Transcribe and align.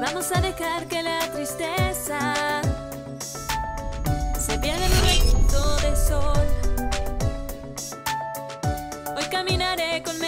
vamos 0.00 0.32
a 0.32 0.40
dejar 0.40 0.86
que 0.86 1.02
la 1.02 1.20
tristeza 1.32 2.62
se 4.38 4.58
pierda 4.58 4.86
en 4.86 4.92
un 4.92 5.00
rayito 5.02 5.76
de 5.76 5.96
sol. 5.96 6.46
Hoy 9.16 9.24
caminaré 9.30 10.02
con 10.02 10.18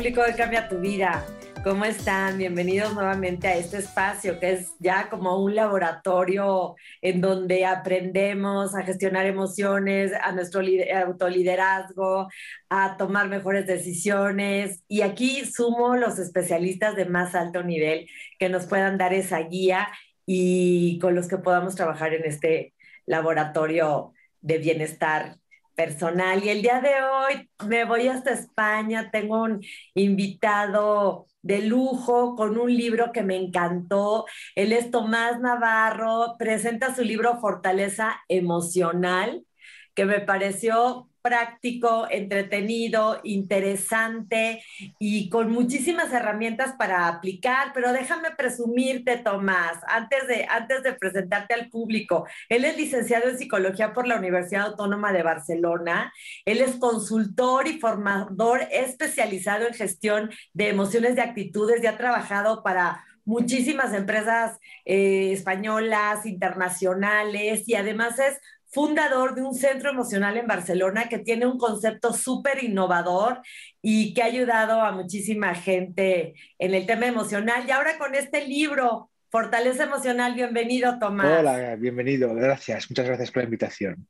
público 0.00 0.22
de 0.22 0.34
Cambia 0.34 0.66
tu 0.66 0.78
Vida. 0.78 1.26
¿Cómo 1.62 1.84
están? 1.84 2.38
Bienvenidos 2.38 2.94
nuevamente 2.94 3.48
a 3.48 3.56
este 3.58 3.76
espacio 3.76 4.40
que 4.40 4.52
es 4.52 4.72
ya 4.78 5.10
como 5.10 5.44
un 5.44 5.54
laboratorio 5.54 6.74
en 7.02 7.20
donde 7.20 7.66
aprendemos 7.66 8.74
a 8.74 8.82
gestionar 8.82 9.26
emociones, 9.26 10.12
a 10.22 10.32
nuestro 10.32 10.62
lider- 10.62 10.90
autoliderazgo, 11.04 12.30
a 12.70 12.96
tomar 12.96 13.28
mejores 13.28 13.66
decisiones. 13.66 14.82
Y 14.88 15.02
aquí 15.02 15.44
sumo 15.44 15.94
los 15.96 16.18
especialistas 16.18 16.96
de 16.96 17.04
más 17.04 17.34
alto 17.34 17.62
nivel 17.62 18.08
que 18.38 18.48
nos 18.48 18.64
puedan 18.64 18.96
dar 18.96 19.12
esa 19.12 19.40
guía 19.40 19.86
y 20.24 20.98
con 20.98 21.14
los 21.14 21.28
que 21.28 21.36
podamos 21.36 21.74
trabajar 21.74 22.14
en 22.14 22.24
este 22.24 22.72
laboratorio 23.04 24.14
de 24.40 24.56
bienestar 24.56 25.36
personal. 25.80 26.44
Y 26.44 26.50
el 26.50 26.62
día 26.62 26.80
de 26.80 26.90
hoy 27.02 27.48
me 27.66 27.84
voy 27.84 28.08
hasta 28.08 28.32
España, 28.32 29.10
tengo 29.10 29.42
un 29.42 29.62
invitado 29.94 31.26
de 31.42 31.62
lujo 31.62 32.36
con 32.36 32.58
un 32.58 32.74
libro 32.76 33.12
que 33.12 33.22
me 33.22 33.36
encantó. 33.36 34.26
Él 34.54 34.72
es 34.72 34.90
Tomás 34.90 35.40
Navarro, 35.40 36.36
presenta 36.38 36.94
su 36.94 37.02
libro 37.02 37.40
Fortaleza 37.40 38.20
Emocional, 38.28 39.46
que 39.94 40.04
me 40.04 40.20
pareció 40.20 41.09
práctico, 41.22 42.06
entretenido, 42.10 43.20
interesante 43.24 44.62
y 44.98 45.28
con 45.28 45.50
muchísimas 45.50 46.12
herramientas 46.12 46.74
para 46.78 47.08
aplicar, 47.08 47.72
pero 47.74 47.92
déjame 47.92 48.30
presumirte, 48.32 49.18
Tomás, 49.18 49.78
antes 49.86 50.26
de, 50.28 50.46
antes 50.48 50.82
de 50.82 50.92
presentarte 50.94 51.54
al 51.54 51.68
público. 51.68 52.26
Él 52.48 52.64
es 52.64 52.76
licenciado 52.76 53.28
en 53.28 53.38
psicología 53.38 53.92
por 53.92 54.06
la 54.06 54.18
Universidad 54.18 54.66
Autónoma 54.66 55.12
de 55.12 55.22
Barcelona. 55.22 56.12
Él 56.44 56.60
es 56.60 56.76
consultor 56.76 57.68
y 57.68 57.78
formador 57.78 58.60
especializado 58.70 59.66
en 59.66 59.74
gestión 59.74 60.30
de 60.52 60.68
emociones 60.68 61.16
y 61.16 61.20
actitudes 61.20 61.82
y 61.82 61.86
ha 61.86 61.96
trabajado 61.96 62.62
para 62.62 63.04
muchísimas 63.24 63.94
empresas 63.94 64.58
eh, 64.84 65.32
españolas, 65.32 66.26
internacionales 66.26 67.62
y 67.66 67.74
además 67.74 68.18
es 68.18 68.40
fundador 68.70 69.34
de 69.34 69.42
un 69.42 69.54
centro 69.54 69.90
emocional 69.90 70.36
en 70.36 70.46
Barcelona 70.46 71.08
que 71.08 71.18
tiene 71.18 71.46
un 71.46 71.58
concepto 71.58 72.12
súper 72.12 72.62
innovador 72.62 73.40
y 73.82 74.14
que 74.14 74.22
ha 74.22 74.26
ayudado 74.26 74.80
a 74.80 74.92
muchísima 74.92 75.54
gente 75.54 76.34
en 76.58 76.74
el 76.74 76.86
tema 76.86 77.06
emocional. 77.06 77.64
Y 77.66 77.72
ahora 77.72 77.98
con 77.98 78.14
este 78.14 78.46
libro, 78.46 79.10
Fortaleza 79.30 79.84
Emocional, 79.84 80.34
bienvenido, 80.34 80.98
Tomás. 80.98 81.40
Hola, 81.40 81.76
bienvenido. 81.76 82.34
Gracias. 82.34 82.88
Muchas 82.90 83.06
gracias 83.06 83.30
por 83.30 83.42
la 83.42 83.44
invitación. 83.44 84.06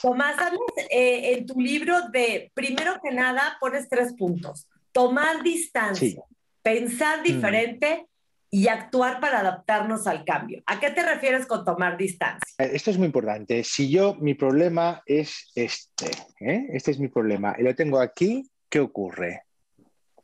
Tomás, 0.00 0.38
hablas 0.38 0.60
eh, 0.90 1.34
en 1.34 1.46
tu 1.46 1.60
libro 1.60 2.08
de, 2.10 2.50
primero 2.54 2.98
que 3.02 3.10
nada, 3.12 3.56
pones 3.60 3.88
tres 3.88 4.14
puntos. 4.14 4.68
Tomar 4.92 5.42
distancia, 5.42 6.08
Sí. 6.08 6.18
pensar 6.62 7.22
diferente 7.22 8.06
y 8.56 8.68
actuar 8.68 9.18
para 9.18 9.40
adaptarnos 9.40 10.06
al 10.06 10.24
cambio. 10.24 10.62
¿A 10.66 10.78
qué 10.78 10.90
te 10.90 11.02
refieres 11.02 11.44
con 11.44 11.64
tomar 11.64 11.96
distancia? 11.96 12.40
Eh, 12.58 12.70
Esto 12.72 12.92
es 12.92 12.98
muy 12.98 13.06
importante. 13.06 13.64
Si 13.64 13.90
yo, 13.90 14.14
mi 14.20 14.34
problema 14.34 15.02
es 15.06 15.50
este, 15.56 16.06
¿eh? 16.38 16.68
Este 16.72 16.92
es 16.92 17.00
mi 17.00 17.08
problema. 17.08 17.56
Y 17.58 17.64
lo 17.64 17.74
tengo 17.74 17.98
aquí, 17.98 18.48
¿qué 18.68 18.78
ocurre? 18.78 19.42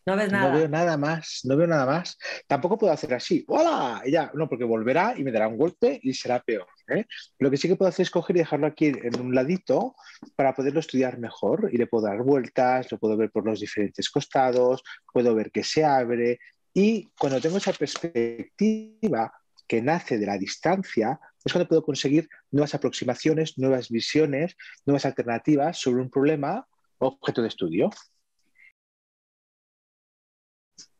No 0.06 0.14
ves 0.14 0.30
No 0.30 0.38
nada. 0.38 0.54
veo 0.54 0.68
nada 0.68 0.96
más, 0.96 1.40
no 1.42 1.56
veo 1.56 1.66
nada 1.66 1.84
más. 1.86 2.16
Tampoco 2.46 2.78
puedo 2.78 2.92
hacer 2.92 3.12
así, 3.14 3.44
¡hola! 3.48 4.00
Y 4.04 4.12
ya, 4.12 4.30
no, 4.34 4.48
porque 4.48 4.62
volverá 4.64 5.14
y 5.16 5.24
me 5.24 5.32
dará 5.32 5.48
un 5.48 5.58
golpe 5.58 5.98
y 6.00 6.14
será 6.14 6.38
peor. 6.38 6.68
¿eh? 6.86 7.06
Lo 7.40 7.50
que 7.50 7.56
sí 7.56 7.66
que 7.66 7.74
puedo 7.74 7.88
hacer 7.88 8.04
es 8.04 8.10
coger 8.12 8.36
y 8.36 8.38
dejarlo 8.40 8.68
aquí 8.68 8.86
en 8.86 9.20
un 9.20 9.34
ladito 9.34 9.96
para 10.36 10.54
poderlo 10.54 10.78
estudiar 10.78 11.18
mejor 11.18 11.68
y 11.72 11.78
le 11.78 11.88
puedo 11.88 12.06
dar 12.06 12.22
vueltas, 12.22 12.92
lo 12.92 12.98
puedo 12.98 13.16
ver 13.16 13.32
por 13.32 13.44
los 13.44 13.58
diferentes 13.58 14.08
costados, 14.08 14.84
puedo 15.12 15.34
ver 15.34 15.50
que 15.50 15.64
se 15.64 15.84
abre 15.84 16.38
y 16.74 17.08
cuando 17.18 17.40
tengo 17.40 17.56
esa 17.56 17.72
perspectiva 17.72 19.32
que 19.66 19.82
nace 19.82 20.18
de 20.18 20.26
la 20.26 20.38
distancia, 20.38 21.20
es 21.44 21.52
cuando 21.52 21.68
puedo 21.68 21.82
conseguir 21.82 22.28
nuevas 22.50 22.74
aproximaciones, 22.74 23.56
nuevas 23.58 23.88
visiones, 23.88 24.56
nuevas 24.84 25.06
alternativas 25.06 25.78
sobre 25.78 26.02
un 26.02 26.10
problema 26.10 26.66
objeto 26.98 27.42
de 27.42 27.48
estudio. 27.48 27.90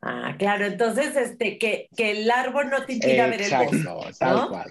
Ah, 0.02 0.34
claro, 0.38 0.64
entonces 0.64 1.14
este, 1.16 1.58
que, 1.58 1.88
que 1.94 2.12
el 2.12 2.30
árbol 2.30 2.70
no 2.70 2.84
te 2.86 2.94
impida 2.94 3.26
ver 3.26 3.42
el 3.42 3.50
bosque. 3.50 3.76
Exacto, 3.76 4.18
tal 4.18 4.36
¿no? 4.36 4.48
cual. 4.48 4.70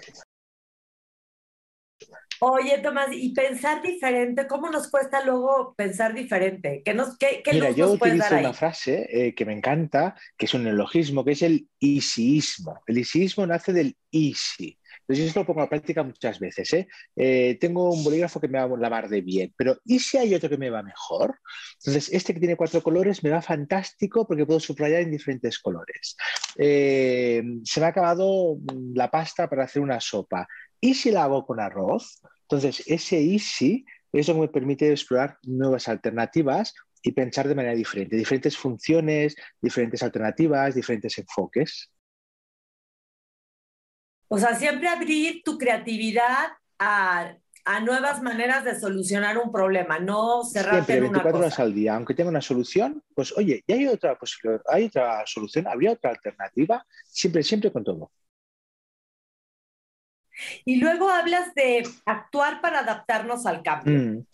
Oye, 2.42 2.78
Tomás, 2.78 3.08
y 3.12 3.34
pensar 3.34 3.82
diferente, 3.82 4.46
¿cómo 4.46 4.70
nos 4.70 4.90
cuesta 4.90 5.22
luego 5.24 5.74
pensar 5.76 6.14
diferente? 6.14 6.80
¿Qué, 6.84 6.94
nos, 6.94 7.18
qué, 7.18 7.42
qué 7.44 7.52
Mira, 7.52 7.70
yo 7.70 7.92
utilizo 7.92 8.24
dar 8.24 8.34
ahí? 8.34 8.44
una 8.44 8.54
frase 8.54 9.06
eh, 9.10 9.34
que 9.34 9.44
me 9.44 9.52
encanta, 9.52 10.14
que 10.38 10.46
es 10.46 10.54
un 10.54 10.64
neologismo, 10.64 11.22
que 11.22 11.32
es 11.32 11.42
el 11.42 11.68
easyismo. 11.78 12.80
El 12.86 12.96
easyismo 12.98 13.46
nace 13.46 13.74
del 13.74 13.94
easy. 14.10 14.78
Entonces, 15.00 15.26
esto 15.26 15.40
lo 15.40 15.46
pongo 15.46 15.62
a 15.62 15.68
práctica 15.68 16.04
muchas 16.04 16.38
veces. 16.38 16.72
¿eh? 16.72 16.88
Eh, 17.16 17.58
tengo 17.60 17.92
un 17.92 18.04
bolígrafo 18.04 18.40
que 18.40 18.46
me 18.46 18.58
va 18.58 18.64
a 18.64 18.78
lavar 18.78 19.08
de 19.08 19.20
bien, 19.22 19.52
pero 19.56 19.78
¿y 19.84 19.98
si 19.98 20.18
hay 20.18 20.34
otro 20.34 20.48
que 20.48 20.56
me 20.56 20.70
va 20.70 20.84
mejor? 20.84 21.40
Entonces, 21.78 22.12
este 22.12 22.32
que 22.32 22.38
tiene 22.38 22.56
cuatro 22.56 22.80
colores 22.80 23.24
me 23.24 23.30
va 23.30 23.42
fantástico 23.42 24.26
porque 24.26 24.46
puedo 24.46 24.60
subrayar 24.60 25.00
en 25.00 25.10
diferentes 25.10 25.58
colores. 25.58 26.16
Eh, 26.56 27.42
se 27.64 27.80
me 27.80 27.86
ha 27.86 27.88
acabado 27.88 28.56
mm, 28.56 28.94
la 28.94 29.10
pasta 29.10 29.50
para 29.50 29.64
hacer 29.64 29.82
una 29.82 29.98
sopa. 29.98 30.46
¿Y 30.80 30.94
si 30.94 31.10
la 31.10 31.24
hago 31.24 31.46
con 31.46 31.60
arroz? 31.60 32.20
Entonces, 32.42 32.82
ese 32.86 33.20
easy 33.20 33.84
es 34.12 34.28
lo 34.28 34.34
que 34.34 34.40
me 34.40 34.48
permite 34.48 34.90
explorar 34.90 35.38
nuevas 35.42 35.88
alternativas 35.88 36.74
y 37.02 37.12
pensar 37.12 37.48
de 37.48 37.54
manera 37.54 37.74
diferente, 37.74 38.16
diferentes 38.16 38.56
funciones, 38.56 39.36
diferentes 39.60 40.02
alternativas, 40.02 40.74
diferentes 40.74 41.16
enfoques. 41.18 41.90
O 44.28 44.38
sea, 44.38 44.54
siempre 44.54 44.88
abrir 44.88 45.42
tu 45.44 45.58
creatividad 45.58 46.48
a, 46.78 47.34
a 47.64 47.80
nuevas 47.80 48.22
maneras 48.22 48.64
de 48.64 48.78
solucionar 48.78 49.38
un 49.38 49.50
problema, 49.50 49.98
no 49.98 50.44
cerrarte 50.44 50.94
Siempre 50.94 50.96
en 50.96 51.04
una 51.04 51.22
24 51.22 51.38
horas 51.38 51.52
cosa. 51.52 51.62
al 51.62 51.74
día, 51.74 51.94
aunque 51.96 52.14
tenga 52.14 52.30
una 52.30 52.40
solución, 52.40 53.02
pues 53.14 53.36
oye, 53.36 53.62
y 53.66 53.72
hay 53.72 53.86
otra 53.86 54.16
posibilidad, 54.16 54.62
hay 54.68 54.86
otra 54.86 55.22
solución, 55.26 55.66
habría 55.66 55.92
otra 55.92 56.10
alternativa, 56.10 56.86
siempre, 57.04 57.42
siempre 57.42 57.72
con 57.72 57.84
todo. 57.84 58.12
Y 60.64 60.76
luego 60.76 61.10
hablas 61.10 61.54
de 61.54 61.82
actuar 62.06 62.60
para 62.60 62.80
adaptarnos 62.80 63.46
al 63.46 63.62
cambio. 63.62 63.98
Mm. 63.98 64.26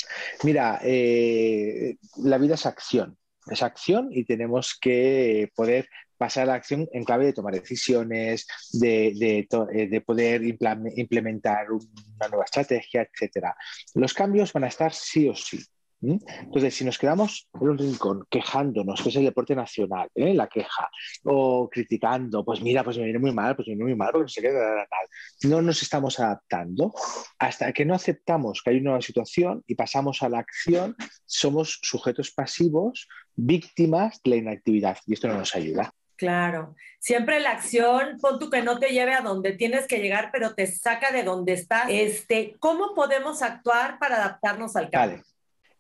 Mira, 0.45 0.81
eh, 0.83 1.97
la 2.17 2.39
vida 2.39 2.55
es 2.55 2.67
acción, 2.67 3.17
es 3.47 3.63
acción 3.63 4.09
y 4.11 4.25
tenemos 4.25 4.79
que 4.81 5.51
poder 5.55 5.89
pasar 6.17 6.45
a 6.45 6.47
la 6.47 6.55
acción 6.55 6.89
en 6.93 7.05
clave 7.05 7.27
de 7.27 7.33
tomar 7.33 7.55
decisiones, 7.55 8.47
de, 8.73 9.13
de 9.17 9.49
eh, 9.73 9.89
de 9.89 10.01
poder 10.01 10.43
implementar 10.45 11.71
una 11.71 12.29
nueva 12.29 12.45
estrategia, 12.45 13.03
etcétera. 13.03 13.55
Los 13.95 14.15
cambios 14.15 14.53
van 14.53 14.65
a 14.65 14.69
estar 14.69 14.93
sí 14.93 15.29
o 15.29 15.35
sí. 15.35 15.63
¿Mm? 16.01 16.19
Entonces, 16.43 16.75
si 16.75 16.85
nos 16.85 16.99
quedamos 16.99 17.49
en 17.55 17.69
un 17.69 17.79
rincón 17.79 18.27
quejándonos, 18.29 19.03
que 19.03 19.09
es 19.09 19.17
el 19.17 19.25
deporte 19.25 19.55
nacional, 19.57 20.09
¿eh? 20.15 20.35
la 20.35 20.47
queja, 20.47 20.89
o 21.25 21.69
criticando, 21.71 22.45
pues 22.45 22.61
mira, 22.61 22.85
pues 22.85 22.99
me 22.99 23.05
viene 23.05 23.19
muy 23.19 23.33
mal, 23.33 23.57
pues 23.57 23.69
me 23.69 23.75
viene 23.75 23.85
muy 23.85 23.95
mal, 23.95 24.13
porque 24.13 24.25
no 24.25 24.29
se 24.29 24.43
queda 24.43 24.87
tal. 24.89 25.51
No 25.51 25.63
nos 25.63 25.83
estamos 25.83 26.21
adaptando 26.21 26.93
hasta 27.39 27.73
que 27.73 27.85
no 27.85 27.95
aceptamos 27.95 28.63
que 28.63 28.71
hay 28.71 28.77
una 28.77 28.91
nueva 28.91 29.03
situación 29.03 29.65
y 29.67 29.75
pasamos 29.75 30.23
a 30.23 30.29
la 30.29 30.39
acción, 30.39 30.97
somos 31.25 31.79
sujetos 31.83 32.31
pasivos, 32.31 33.09
víctimas 33.35 34.21
de 34.23 34.31
la 34.31 34.37
inactividad, 34.37 34.99
y 35.07 35.15
esto 35.15 35.29
no 35.29 35.39
nos 35.39 35.55
ayuda. 35.55 35.93
Claro. 36.17 36.75
Siempre 36.99 37.41
la 37.41 37.51
acción, 37.53 38.19
pon 38.21 38.39
tú 38.39 38.51
que 38.51 38.63
no 38.63 38.79
te 38.79 38.89
lleve 38.89 39.13
a 39.15 39.21
donde 39.21 39.53
tienes 39.53 39.87
que 39.87 39.99
llegar, 39.99 40.31
pero 40.33 40.55
te 40.55 40.67
saca 40.67 41.13
de 41.13 41.23
donde 41.23 41.53
estás. 41.53 41.87
Este, 41.91 42.57
¿Cómo 42.59 42.95
podemos 42.95 43.43
actuar 43.43 43.99
para 43.99 44.17
adaptarnos 44.17 44.77
al 44.77 44.91
cambio? 44.91 45.19
Vale. 45.19 45.36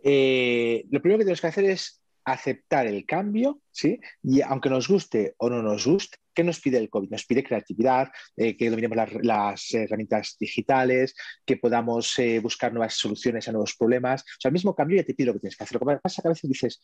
Eh, 0.08 0.84
lo 0.92 1.02
primero 1.02 1.18
que 1.18 1.24
tenemos 1.24 1.40
que 1.40 1.46
hacer 1.48 1.64
es 1.64 2.00
aceptar 2.24 2.86
el 2.86 3.04
cambio, 3.04 3.60
¿sí? 3.72 4.00
Y 4.22 4.40
aunque 4.40 4.70
nos 4.70 4.86
guste 4.86 5.34
o 5.38 5.50
no 5.50 5.62
nos 5.62 5.84
guste, 5.84 6.18
¿qué 6.32 6.44
nos 6.44 6.60
pide 6.60 6.78
el 6.78 6.88
COVID? 6.88 7.10
Nos 7.10 7.26
pide 7.26 7.42
creatividad, 7.42 8.08
eh, 8.36 8.56
que 8.56 8.70
dominemos 8.70 9.12
las, 9.22 9.74
herramientas 9.74 10.36
digitales, 10.38 11.16
que 11.44 11.56
podamos 11.56 12.16
eh, 12.20 12.38
buscar 12.38 12.72
nuevas 12.72 12.94
soluciones 12.94 13.48
a 13.48 13.52
nuevos 13.52 13.74
problemas. 13.74 14.22
O 14.22 14.40
sea, 14.40 14.50
el 14.50 14.52
mismo 14.52 14.76
cambio 14.76 14.96
ya 14.96 15.04
te 15.04 15.14
pide 15.14 15.26
lo 15.26 15.32
que 15.32 15.40
tienes 15.40 15.56
que 15.56 15.64
hacer. 15.64 15.74
Lo 15.74 15.80
que 15.80 15.96
pasa 15.96 16.20
es 16.20 16.22
que 16.22 16.28
a 16.28 16.30
veces 16.30 16.50
dices, 16.50 16.80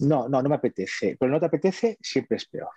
no, 0.00 0.28
no, 0.28 0.42
no 0.42 0.48
me 0.50 0.56
apetece, 0.56 1.16
pero 1.18 1.32
no 1.32 1.40
te 1.40 1.46
apetece, 1.46 1.96
siempre 2.02 2.36
es 2.36 2.46
peor. 2.46 2.68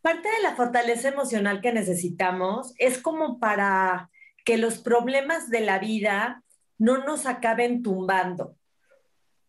Parte 0.00 0.28
de 0.30 0.42
la 0.42 0.56
fortaleza 0.56 1.08
emocional 1.08 1.60
que 1.60 1.72
necesitamos 1.72 2.72
es 2.78 2.96
como 2.96 3.38
para 3.38 4.08
que 4.42 4.56
los 4.56 4.78
problemas 4.78 5.50
de 5.50 5.60
la 5.60 5.78
vida 5.78 6.42
no 6.78 7.04
nos 7.04 7.26
acaben 7.26 7.82
tumbando. 7.82 8.56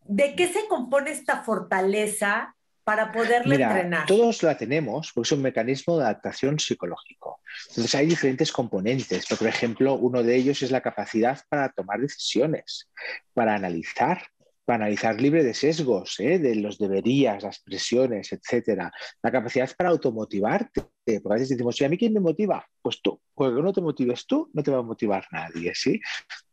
¿De 0.08 0.36
qué 0.36 0.48
se 0.48 0.68
compone 0.68 1.12
esta 1.12 1.44
fortaleza 1.44 2.56
para 2.84 3.12
poderla 3.12 3.56
Mira, 3.56 3.68
entrenar? 3.72 4.06
Todos 4.06 4.44
la 4.44 4.58
tenemos, 4.58 5.12
porque 5.14 5.28
es 5.28 5.32
un 5.32 5.42
mecanismo 5.42 5.98
de 5.98 6.04
adaptación 6.04 6.60
psicológico. 6.60 7.42
Entonces 7.70 7.96
hay 7.96 8.06
diferentes 8.06 8.52
componentes. 8.52 9.26
Por 9.26 9.48
ejemplo, 9.48 9.96
uno 9.96 10.22
de 10.22 10.36
ellos 10.36 10.62
es 10.62 10.72
la 10.72 10.82
capacidad 10.82 11.40
para 11.50 11.70
tomar 11.70 12.00
decisiones, 12.00 12.90
para 13.34 13.56
analizar, 13.56 14.28
para 14.66 14.86
analizar 14.86 15.20
libre 15.20 15.44
de 15.44 15.54
sesgos, 15.54 16.20
¿eh? 16.20 16.38
de 16.38 16.56
los 16.56 16.78
deberías, 16.78 17.44
las 17.44 17.60
presiones, 17.60 18.32
etcétera. 18.32 18.92
La 19.24 19.32
capacidad 19.32 19.70
para 19.76 19.90
automotivarte, 19.90 20.84
porque 21.06 21.30
a 21.30 21.34
veces 21.34 21.50
decimos, 21.50 21.80
¿y 21.80 21.86
a 21.86 21.90
mí 21.90 21.98
quién 21.98 22.14
me 22.14 22.20
motiva? 22.20 22.66
Pues 22.82 23.02
tú. 23.02 23.22
Porque 23.34 23.62
no 23.62 23.72
te 23.72 23.82
motives 23.82 24.26
tú, 24.26 24.50
no 24.54 24.64
te 24.64 24.72
va 24.72 24.80
a 24.80 24.84
motivar 24.84 25.26
nadie, 25.32 25.72
¿sí? 25.76 26.02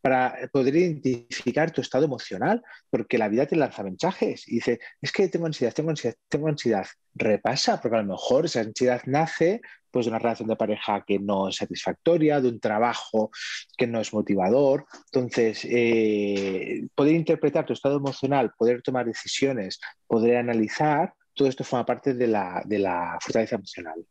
Para 0.00 0.38
poder 0.52 0.76
identificar 0.76 1.70
tu 1.70 1.80
estado 1.80 2.04
emocional, 2.04 2.62
porque 2.90 3.18
la 3.18 3.28
vida 3.28 3.46
te 3.46 3.56
lanza 3.56 3.82
mensajes 3.82 4.46
y 4.48 4.56
dice, 4.56 4.80
es 5.00 5.10
que 5.12 5.28
tengo 5.28 5.46
ansiedad, 5.46 5.72
tengo 5.72 5.90
ansiedad, 5.90 6.16
tengo 6.28 6.48
ansiedad. 6.48 6.86
Repasa, 7.14 7.80
porque 7.80 7.96
a 7.96 8.02
lo 8.02 8.08
mejor 8.08 8.46
esa 8.46 8.60
ansiedad 8.60 9.02
nace 9.06 9.60
pues, 9.90 10.06
de 10.06 10.10
una 10.10 10.18
relación 10.18 10.48
de 10.48 10.56
pareja 10.56 11.04
que 11.06 11.18
no 11.18 11.48
es 11.48 11.56
satisfactoria, 11.56 12.40
de 12.40 12.48
un 12.48 12.60
trabajo 12.60 13.30
que 13.76 13.86
no 13.86 14.00
es 14.00 14.12
motivador. 14.12 14.86
Entonces, 15.12 15.64
eh, 15.64 16.86
poder 16.94 17.14
interpretar 17.14 17.64
tu 17.64 17.72
estado 17.72 17.96
emocional, 17.98 18.52
poder 18.56 18.82
tomar 18.82 19.06
decisiones, 19.06 19.78
poder 20.06 20.36
analizar, 20.36 21.14
todo 21.34 21.48
esto 21.48 21.64
forma 21.64 21.86
parte 21.86 22.14
de 22.14 22.26
la, 22.26 22.62
de 22.64 22.78
la 22.78 23.18
fortaleza 23.20 23.56
emocional. 23.56 24.04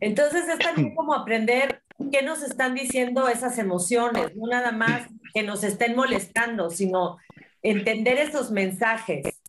Entonces 0.00 0.48
es 0.48 0.58
también 0.58 0.94
como 0.96 1.14
aprender 1.14 1.82
qué 2.10 2.22
nos 2.22 2.42
están 2.42 2.74
diciendo 2.74 3.28
esas 3.28 3.58
emociones, 3.58 4.34
no 4.36 4.46
nada 4.48 4.72
más 4.72 5.08
que 5.34 5.42
nos 5.42 5.62
estén 5.64 5.94
molestando, 5.94 6.70
sino 6.70 7.18
entender 7.62 8.18
esos 8.18 8.50
mensajes. 8.50 9.40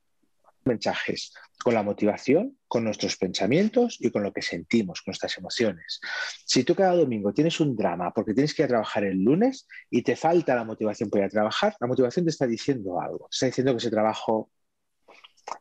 Mensajes 0.65 1.33
con 1.63 1.73
la 1.73 1.83
motivación, 1.83 2.57
con 2.67 2.83
nuestros 2.83 3.15
pensamientos 3.15 3.97
y 4.00 4.11
con 4.11 4.23
lo 4.23 4.33
que 4.33 4.41
sentimos, 4.41 5.01
con 5.01 5.11
nuestras 5.11 5.38
emociones. 5.38 6.01
Si 6.45 6.63
tú 6.63 6.75
cada 6.75 6.95
domingo 6.95 7.33
tienes 7.33 7.59
un 7.59 7.75
drama 7.75 8.11
porque 8.11 8.33
tienes 8.33 8.53
que 8.53 8.63
ir 8.63 8.65
a 8.65 8.69
trabajar 8.69 9.06
el 9.06 9.23
lunes 9.23 9.67
y 9.89 10.01
te 10.01 10.15
falta 10.15 10.56
la 10.56 10.65
motivación 10.65 11.09
para 11.09 11.23
ir 11.23 11.27
a 11.27 11.29
trabajar, 11.29 11.75
la 11.79 11.88
motivación 11.88 12.25
te 12.25 12.31
está 12.31 12.47
diciendo 12.47 12.99
algo. 12.99 13.27
Te 13.29 13.35
está 13.35 13.45
diciendo 13.47 13.71
que 13.73 13.77
ese 13.77 13.91
trabajo 13.91 14.51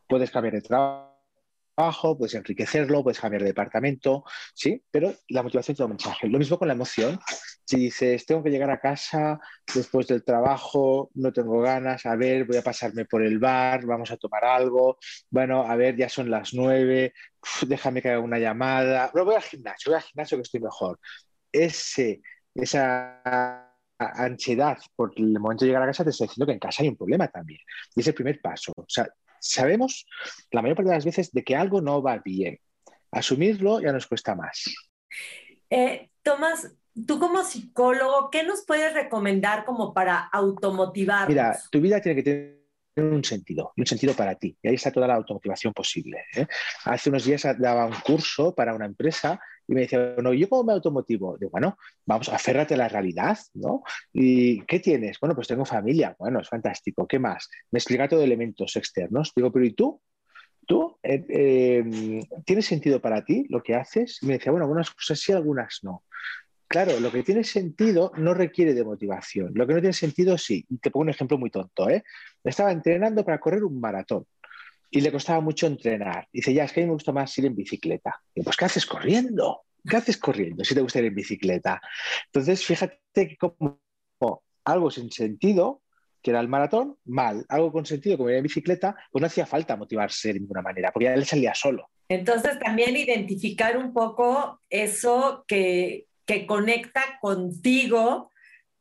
puedes 0.07 0.29
cambiar 0.29 0.55
de 0.55 0.61
trabajo 0.61 1.12
trabajo, 1.75 2.17
puedes 2.17 2.35
enriquecerlo, 2.35 3.03
puedes 3.03 3.19
cambiar 3.19 3.41
de 3.41 3.49
departamento, 3.49 4.23
¿sí? 4.53 4.83
Pero 4.91 5.13
la 5.29 5.43
motivación 5.43 5.75
te 5.75 5.83
da 5.83 5.85
un 5.85 5.91
mensaje. 5.91 6.27
Lo 6.27 6.39
mismo 6.39 6.57
con 6.57 6.67
la 6.67 6.73
emoción. 6.73 7.19
Si 7.65 7.77
dices, 7.77 8.25
tengo 8.25 8.43
que 8.43 8.49
llegar 8.49 8.69
a 8.71 8.79
casa 8.79 9.39
después 9.73 10.07
del 10.07 10.23
trabajo, 10.23 11.09
no 11.13 11.31
tengo 11.31 11.61
ganas, 11.61 12.05
a 12.05 12.15
ver, 12.15 12.45
voy 12.45 12.57
a 12.57 12.61
pasarme 12.61 13.05
por 13.05 13.23
el 13.23 13.39
bar, 13.39 13.85
vamos 13.85 14.11
a 14.11 14.17
tomar 14.17 14.43
algo, 14.43 14.97
bueno, 15.29 15.63
a 15.63 15.75
ver, 15.75 15.95
ya 15.95 16.09
son 16.09 16.29
las 16.29 16.53
nueve, 16.53 17.13
déjame 17.65 18.01
que 18.01 18.09
haga 18.09 18.19
una 18.19 18.37
llamada, 18.39 19.11
no, 19.13 19.23
voy 19.25 19.35
al 19.35 19.41
gimnasio, 19.41 19.91
voy 19.91 19.97
al 19.97 20.03
gimnasio 20.03 20.37
que 20.37 20.41
estoy 20.41 20.59
mejor. 20.59 20.99
Ese, 21.51 22.21
esa 22.53 23.69
ansiedad 23.97 24.77
por 24.95 25.13
el 25.15 25.39
momento 25.39 25.65
de 25.65 25.69
llegar 25.69 25.83
a 25.83 25.87
casa 25.87 26.03
te 26.03 26.09
está 26.09 26.25
diciendo 26.25 26.45
que 26.45 26.53
en 26.53 26.59
casa 26.59 26.83
hay 26.83 26.89
un 26.89 26.97
problema 26.97 27.27
también. 27.27 27.59
Y 27.95 28.01
es 28.01 28.07
el 28.07 28.13
primer 28.13 28.41
paso. 28.41 28.73
O 28.75 28.85
sea, 28.87 29.07
sabemos 29.43 30.05
la 30.51 30.61
mayor 30.61 30.77
parte 30.77 30.89
de 30.89 30.95
las 30.95 31.05
veces 31.05 31.31
de 31.31 31.43
que 31.43 31.55
algo 31.55 31.81
no 31.81 32.01
va 32.01 32.17
bien. 32.17 32.59
Asumirlo 33.11 33.81
ya 33.81 33.91
nos 33.91 34.07
cuesta 34.07 34.35
más. 34.35 34.63
Eh, 35.69 36.09
Tomás, 36.23 36.71
tú 37.05 37.19
como 37.19 37.43
psicólogo, 37.43 38.29
¿qué 38.31 38.43
nos 38.43 38.65
puedes 38.65 38.93
recomendar 38.93 39.65
como 39.65 39.93
para 39.93 40.19
automotivarnos? 40.19 41.29
Mira, 41.29 41.59
tu 41.69 41.81
vida 41.81 42.01
tiene 42.01 42.15
que 42.15 42.23
tener 42.23 42.62
un 42.95 43.23
sentido, 43.23 43.73
un 43.75 43.85
sentido 43.85 44.13
para 44.13 44.35
ti. 44.35 44.57
Y 44.61 44.67
ahí 44.67 44.75
está 44.75 44.91
toda 44.91 45.07
la 45.07 45.15
automotivación 45.15 45.73
posible. 45.73 46.25
¿eh? 46.35 46.45
Hace 46.85 47.09
unos 47.09 47.25
días 47.25 47.47
daba 47.57 47.85
un 47.85 47.95
curso 48.05 48.53
para 48.53 48.75
una 48.75 48.85
empresa 48.85 49.39
y 49.67 49.73
me 49.73 49.81
decía, 49.81 50.13
bueno, 50.15 50.33
¿yo 50.33 50.49
cómo 50.49 50.65
me 50.65 50.73
automotivo? 50.73 51.37
Digo, 51.37 51.51
bueno, 51.51 51.77
vamos, 52.05 52.29
aférrate 52.29 52.73
a 52.73 52.77
la 52.77 52.89
realidad, 52.89 53.37
¿no? 53.53 53.83
¿Y 54.11 54.61
qué 54.65 54.79
tienes? 54.79 55.19
Bueno, 55.19 55.35
pues 55.35 55.47
tengo 55.47 55.65
familia. 55.65 56.15
Bueno, 56.19 56.41
es 56.41 56.49
fantástico. 56.49 57.07
¿Qué 57.07 57.19
más? 57.19 57.49
Me 57.71 57.79
explica 57.79 58.07
todo 58.07 58.19
de 58.19 58.25
elementos 58.25 58.75
externos. 58.75 59.31
Digo, 59.35 59.51
pero 59.51 59.65
¿y 59.65 59.73
tú? 59.73 60.01
¿Tú? 60.65 60.97
Eh, 61.03 61.25
eh, 61.29 62.19
¿Tiene 62.45 62.61
sentido 62.61 63.01
para 63.01 63.23
ti 63.23 63.45
lo 63.49 63.61
que 63.61 63.75
haces? 63.75 64.19
Y 64.21 64.27
me 64.27 64.33
decía, 64.33 64.51
bueno, 64.51 64.65
algunas 64.65 64.91
cosas 64.91 65.19
sí, 65.19 65.31
algunas 65.31 65.79
no. 65.81 66.03
Claro, 66.73 66.99
lo 66.99 67.11
que 67.11 67.21
tiene 67.21 67.43
sentido 67.43 68.11
no 68.17 68.33
requiere 68.33 68.73
de 68.73 68.83
motivación. 68.83 69.51
Lo 69.53 69.67
que 69.67 69.75
no 69.75 69.79
tiene 69.79 69.93
sentido 69.93 70.39
sí. 70.39 70.65
Te 70.81 70.89
pongo 70.89 71.03
un 71.03 71.11
ejemplo 71.11 71.37
muy 71.37 71.51
tonto. 71.51 71.87
¿eh? 71.87 72.03
Estaba 72.43 72.71
entrenando 72.71 73.23
para 73.23 73.39
correr 73.39 73.63
un 73.63 73.79
maratón 73.79 74.25
y 74.89 74.99
le 75.01 75.11
costaba 75.11 75.39
mucho 75.39 75.67
entrenar. 75.67 76.27
Dice, 76.33 76.51
ya, 76.51 76.63
es 76.63 76.73
que 76.73 76.79
a 76.79 76.83
mí 76.83 76.87
me 76.87 76.93
gusta 76.93 77.11
más 77.11 77.37
ir 77.37 77.45
en 77.45 77.55
bicicleta. 77.55 78.19
Pues, 78.33 78.57
¿qué 78.57 78.65
haces 78.65 78.87
corriendo? 78.87 79.65
¿Qué 79.87 79.97
haces 79.97 80.17
corriendo 80.17 80.63
si 80.63 80.73
te 80.73 80.81
gusta 80.81 80.97
ir 80.97 81.05
en 81.05 81.13
bicicleta? 81.13 81.79
Entonces, 82.25 82.65
fíjate 82.65 82.97
que 83.13 83.37
como 83.37 83.79
algo 84.65 84.89
sin 84.89 85.11
sentido, 85.11 85.83
que 86.23 86.31
era 86.31 86.39
el 86.39 86.47
maratón, 86.47 86.97
mal. 87.05 87.45
Algo 87.49 87.71
con 87.71 87.85
sentido, 87.85 88.17
como 88.17 88.31
ir 88.31 88.37
en 88.37 88.43
bicicleta, 88.43 88.95
pues 89.11 89.21
no 89.21 89.27
hacía 89.27 89.45
falta 89.45 89.77
motivarse 89.77 90.33
de 90.33 90.39
ninguna 90.39 90.63
manera, 90.63 90.91
porque 90.91 91.05
ya 91.05 91.13
él 91.13 91.25
salía 91.25 91.53
solo. 91.53 91.91
Entonces, 92.09 92.57
también 92.57 92.97
identificar 92.97 93.77
un 93.77 93.93
poco 93.93 94.59
eso 94.71 95.45
que, 95.47 96.07
que 96.25 96.45
conecta 96.45 97.19
contigo 97.21 98.31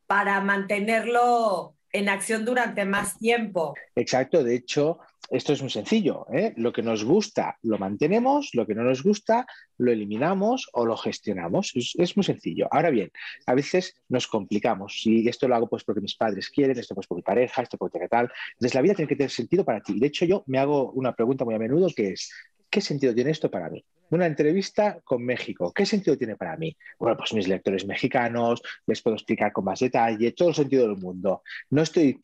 para 0.07 0.41
mantenerlo 0.41 1.77
en 1.93 2.09
acción 2.09 2.45
durante 2.45 2.85
más 2.85 3.19
tiempo. 3.19 3.75
Exacto, 3.95 4.43
de 4.43 4.57
hecho, 4.57 4.99
esto 5.31 5.53
es 5.53 5.63
muy 5.63 5.71
sencillo. 5.71 6.27
¿eh? 6.33 6.53
Lo 6.57 6.73
que 6.73 6.83
nos 6.83 7.05
gusta 7.05 7.59
lo 7.63 7.79
mantenemos, 7.79 8.51
lo 8.55 8.67
que 8.67 8.75
no 8.75 8.83
nos 8.83 9.03
gusta 9.03 9.47
lo 9.79 9.91
eliminamos 9.91 10.69
o 10.73 10.85
lo 10.85 10.97
gestionamos. 10.97 11.73
Es, 11.75 12.17
muy 12.17 12.25
sencillo. 12.25 12.69
Ahora 12.71 12.91
bien, 12.91 13.11
a 13.47 13.55
veces 13.55 13.95
nos 14.09 14.27
complicamos. 14.27 15.01
Si 15.03 15.27
esto 15.27 15.49
lo 15.49 15.57
hago 15.57 15.69
pues 15.69 15.85
porque 15.85 16.01
mis 16.01 16.17
padres 16.17 16.51
quieren, 16.51 16.79
esto 16.79 16.95
pues 16.95 17.07
por 17.07 17.17
mi 17.17 17.23
pareja, 17.23 17.63
esto 17.63 17.79
porque 17.79 18.07
tal. 18.09 18.31
Entonces 18.53 18.75
la 18.75 18.83
vida 18.83 18.95
tiene 18.95 19.09
que 19.09 19.17
tener 19.17 19.31
sentido 19.31 19.65
para 19.65 19.81
ti. 19.81 19.99
De 19.99 20.07
hecho, 20.07 20.25
yo 20.25 20.45
me 20.47 20.59
hago 20.59 20.93
una 20.93 21.15
pregunta 21.15 21.45
muy 21.45 21.55
a 21.55 21.59
menudo 21.59 21.89
que 21.97 22.11
es, 22.11 22.31
¿qué 22.73 22.81
sentido 22.81 23.15
tiene 23.15 23.31
esto 23.31 23.51
para 23.51 23.69
mí? 23.69 23.85
Una 24.11 24.25
entrevista 24.25 24.99
con 25.05 25.23
México, 25.23 25.73
¿qué 25.75 25.85
sentido 25.85 26.17
tiene 26.17 26.37
para 26.37 26.57
mí? 26.57 26.75
Bueno, 26.99 27.19
pues 27.19 27.35
mis 27.35 27.47
lectores 27.47 27.87
mexicanos, 27.87 28.63
les 28.87 29.03
puedo 29.03 29.15
explicar 29.15 29.53
con 29.53 29.65
más 29.65 29.81
detalle, 29.81 30.33
todo 30.33 30.49
el 30.49 30.55
sentido 30.55 30.89
del 30.89 30.97
mundo. 30.97 31.43
No 31.69 31.83
estoy, 31.83 32.19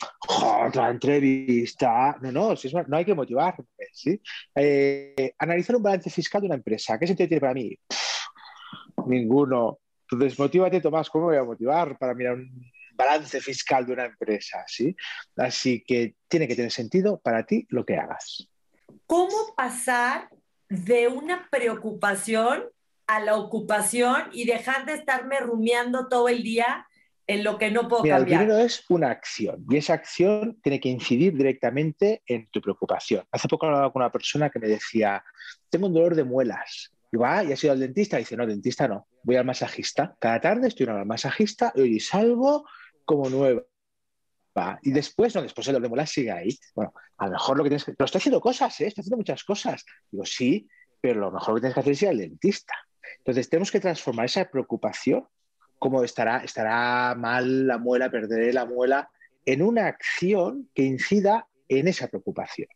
otra 0.66 0.88
entrevista, 0.88 2.16
no, 2.22 2.32
no, 2.32 2.54
no 2.86 2.96
hay 2.96 3.04
que 3.04 3.14
motivar. 3.14 3.56
Eh, 4.54 5.34
analizar 5.38 5.76
un 5.76 5.82
balance 5.82 6.08
fiscal 6.08 6.40
de 6.40 6.46
una 6.46 6.56
empresa, 6.56 6.98
¿qué 6.98 7.06
sentido 7.06 7.28
tiene 7.28 7.40
para 7.42 7.54
mí? 7.54 7.78
Ninguno. 9.06 9.80
Entonces, 10.10 10.38
motívate, 10.38 10.80
Tomás, 10.80 11.10
¿cómo 11.10 11.26
me 11.26 11.32
voy 11.32 11.42
a 11.42 11.46
motivar 11.46 11.98
para 11.98 12.14
mirar 12.14 12.36
un 12.36 12.70
balance 12.94 13.38
fiscal 13.42 13.84
de 13.84 13.92
una 13.92 14.06
empresa? 14.06 14.64
¿sí? 14.66 14.96
Así 15.36 15.84
que 15.86 16.14
tiene 16.26 16.48
que 16.48 16.56
tener 16.56 16.72
sentido 16.72 17.20
para 17.20 17.44
ti 17.44 17.66
lo 17.68 17.84
que 17.84 17.96
hagas. 17.98 18.48
¿Cómo 19.06 19.54
pasar 19.56 20.28
de 20.68 21.08
una 21.08 21.48
preocupación 21.50 22.64
a 23.06 23.20
la 23.20 23.36
ocupación 23.36 24.24
y 24.32 24.44
dejar 24.44 24.84
de 24.84 24.94
estarme 24.94 25.40
rumiando 25.40 26.08
todo 26.08 26.28
el 26.28 26.42
día 26.42 26.86
en 27.26 27.44
lo 27.44 27.58
que 27.58 27.70
no 27.70 27.88
puedo 27.88 28.02
Mira, 28.02 28.16
cambiar? 28.18 28.40
primero 28.40 28.58
es 28.60 28.84
una 28.88 29.10
acción 29.10 29.64
y 29.68 29.76
esa 29.76 29.94
acción 29.94 30.58
tiene 30.62 30.80
que 30.80 30.88
incidir 30.88 31.34
directamente 31.34 32.22
en 32.26 32.48
tu 32.50 32.60
preocupación. 32.60 33.24
Hace 33.30 33.48
poco 33.48 33.66
hablaba 33.66 33.92
con 33.92 34.02
una 34.02 34.12
persona 34.12 34.50
que 34.50 34.58
me 34.58 34.68
decía, 34.68 35.22
tengo 35.70 35.86
un 35.86 35.94
dolor 35.94 36.14
de 36.14 36.24
muelas. 36.24 36.92
Y 37.10 37.16
va, 37.16 37.42
y 37.42 37.52
ha 37.52 37.56
sido 37.56 37.72
al 37.72 37.80
dentista. 37.80 38.18
Y 38.18 38.22
dice, 38.22 38.36
no, 38.36 38.46
dentista 38.46 38.86
no, 38.86 39.06
voy 39.22 39.36
al 39.36 39.44
masajista. 39.46 40.14
Cada 40.20 40.40
tarde 40.40 40.68
estoy 40.68 40.86
en 40.86 40.96
el 40.98 41.06
masajista 41.06 41.72
y 41.74 41.80
hoy 41.80 42.00
salgo 42.00 42.66
como 43.06 43.30
nueva. 43.30 43.62
Y 44.82 44.90
después, 44.90 45.34
no, 45.34 45.42
después 45.42 45.66
el 45.68 45.74
dolor 45.74 45.84
de 45.84 45.88
muelas 45.88 46.10
sigue 46.10 46.30
ahí. 46.30 46.58
Bueno, 46.74 46.92
a 47.16 47.26
lo 47.26 47.32
mejor 47.32 47.56
lo 47.56 47.64
que 47.64 47.70
tienes 47.70 47.84
que... 47.84 47.92
Pero 47.92 48.06
estoy 48.06 48.18
haciendo 48.18 48.40
cosas, 48.40 48.80
¿eh? 48.80 48.86
Estoy 48.86 49.02
haciendo 49.02 49.16
muchas 49.18 49.44
cosas. 49.44 49.84
Digo, 50.10 50.24
sí, 50.24 50.68
pero 51.00 51.20
lo 51.20 51.30
mejor 51.30 51.54
que 51.54 51.60
tienes 51.60 51.74
que 51.74 51.80
hacer 51.80 51.92
es 51.92 52.02
ir 52.02 52.08
al 52.08 52.18
dentista. 52.18 52.74
Entonces, 53.18 53.48
tenemos 53.48 53.70
que 53.70 53.80
transformar 53.80 54.26
esa 54.26 54.44
preocupación, 54.50 55.26
como 55.78 56.02
estará, 56.02 56.38
estará 56.38 57.14
mal 57.14 57.66
la 57.66 57.78
muela, 57.78 58.10
perderé 58.10 58.52
la 58.52 58.66
muela, 58.66 59.10
en 59.44 59.62
una 59.62 59.86
acción 59.86 60.68
que 60.74 60.82
incida 60.82 61.46
en 61.68 61.88
esa 61.88 62.08
preocupación. 62.08 62.68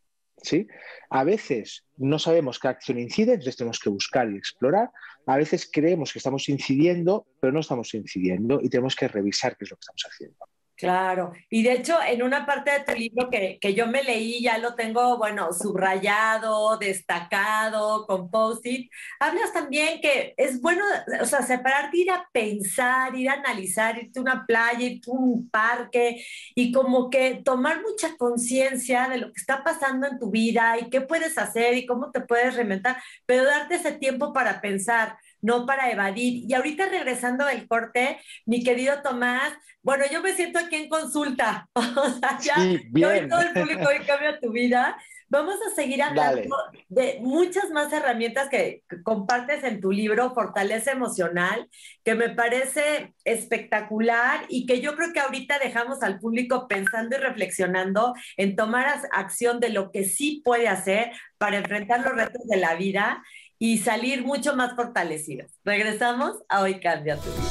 ¿sí? 0.43 0.67
A 1.09 1.23
veces 1.23 1.85
no 1.97 2.19
sabemos 2.19 2.59
qué 2.59 2.67
acción 2.67 2.99
incide, 2.99 3.33
entonces 3.33 3.57
tenemos 3.57 3.79
que 3.79 3.89
buscar 3.89 4.29
y 4.29 4.37
explorar. 4.37 4.91
A 5.25 5.37
veces 5.37 5.69
creemos 5.71 6.11
que 6.11 6.19
estamos 6.19 6.47
incidiendo, 6.49 7.25
pero 7.39 7.53
no 7.53 7.61
estamos 7.61 7.93
incidiendo 7.93 8.59
y 8.61 8.69
tenemos 8.69 8.95
que 8.95 9.07
revisar 9.07 9.57
qué 9.57 9.65
es 9.65 9.71
lo 9.71 9.77
que 9.77 9.81
estamos 9.81 10.05
haciendo. 10.09 10.37
Claro, 10.83 11.31
y 11.49 11.63
de 11.63 11.71
hecho 11.71 11.95
en 12.05 12.21
una 12.23 12.45
parte 12.45 12.71
de 12.71 12.79
tu 12.81 12.91
libro 12.99 13.29
que, 13.29 13.57
que 13.61 13.73
yo 13.73 13.87
me 13.87 14.03
leí, 14.03 14.43
ya 14.43 14.57
lo 14.57 14.75
tengo, 14.75 15.17
bueno, 15.17 15.53
subrayado, 15.53 16.77
destacado, 16.77 18.05
con 18.05 18.29
post-it, 18.29 18.91
hablas 19.17 19.53
también 19.53 20.01
que 20.01 20.33
es 20.35 20.59
bueno, 20.59 20.83
o 21.21 21.25
sea, 21.25 21.41
separarte, 21.41 21.97
ir 21.99 22.11
a 22.11 22.27
pensar, 22.33 23.15
ir 23.15 23.29
a 23.29 23.35
analizar, 23.35 23.97
irte 23.97 24.19
a 24.19 24.21
una 24.23 24.45
playa, 24.45 24.81
irte 24.85 25.09
a 25.09 25.13
un 25.13 25.49
parque 25.49 26.21
y 26.53 26.73
como 26.73 27.09
que 27.09 27.41
tomar 27.45 27.81
mucha 27.81 28.17
conciencia 28.17 29.07
de 29.07 29.19
lo 29.19 29.27
que 29.27 29.39
está 29.39 29.63
pasando 29.63 30.05
en 30.05 30.19
tu 30.19 30.31
vida 30.31 30.77
y 30.79 30.89
qué 30.89 30.99
puedes 30.99 31.37
hacer 31.37 31.75
y 31.77 31.85
cómo 31.85 32.11
te 32.11 32.19
puedes 32.19 32.55
reinventar, 32.55 32.97
pero 33.25 33.45
darte 33.45 33.75
ese 33.75 33.93
tiempo 33.93 34.33
para 34.33 34.59
pensar 34.59 35.17
no 35.43 35.67
para 35.67 35.91
evadir. 35.91 36.49
Y 36.49 36.53
ahorita 36.55 36.87
regresando 36.87 37.45
del 37.45 37.67
corte, 37.67 38.17
mi 38.45 38.63
querido 38.63 39.03
Tomás, 39.03 39.53
bueno, 39.83 40.05
yo 40.11 40.21
me 40.21 40.33
siento 40.33 40.59
aquí 40.59 40.77
en 40.77 40.89
consulta, 40.89 41.69
o 41.73 42.09
sea, 42.19 42.39
ya, 42.41 42.55
Sí, 42.55 42.79
yo 42.93 43.13
y 43.13 43.27
todo 43.27 43.41
el 43.41 43.51
público 43.51 43.83
hoy 43.87 44.05
cambia 44.07 44.39
tu 44.39 44.51
vida. 44.51 44.97
Vamos 45.27 45.55
a 45.67 45.73
seguir 45.73 46.01
hablando 46.03 46.55
de 46.89 47.17
muchas 47.21 47.71
más 47.71 47.91
herramientas 47.91 48.49
que, 48.49 48.83
compartes 49.03 49.63
en 49.63 49.81
tu 49.81 49.91
libro, 49.91 50.33
Fortaleza 50.35 50.91
Emocional, 50.91 51.67
que 52.03 52.13
me 52.13 52.29
parece 52.29 53.15
espectacular 53.25 54.45
y 54.47 54.67
que 54.67 54.79
yo 54.79 54.95
creo 54.95 55.11
que 55.11 55.19
ahorita 55.19 55.57
dejamos 55.57 56.03
al 56.03 56.19
público 56.19 56.67
pensando 56.67 57.17
y 57.17 57.19
reflexionando 57.19 58.13
en 58.37 58.55
tomar 58.55 59.01
acción 59.11 59.59
de 59.59 59.69
lo 59.69 59.91
que 59.91 60.03
sí 60.03 60.43
puede 60.45 60.67
hacer 60.67 61.11
para 61.39 61.57
enfrentar 61.57 62.01
los 62.01 62.13
retos 62.13 62.45
de 62.45 62.57
la 62.57 62.75
vida 62.75 63.23
y 63.63 63.77
salir 63.77 64.25
mucho 64.25 64.57
más 64.57 64.75
fortalecidos. 64.75 65.49
Regresamos 65.63 66.35
a 66.49 66.63
Hoy 66.63 66.81
Cambia 66.81 67.15
tu 67.15 67.29
vida. 67.31 67.47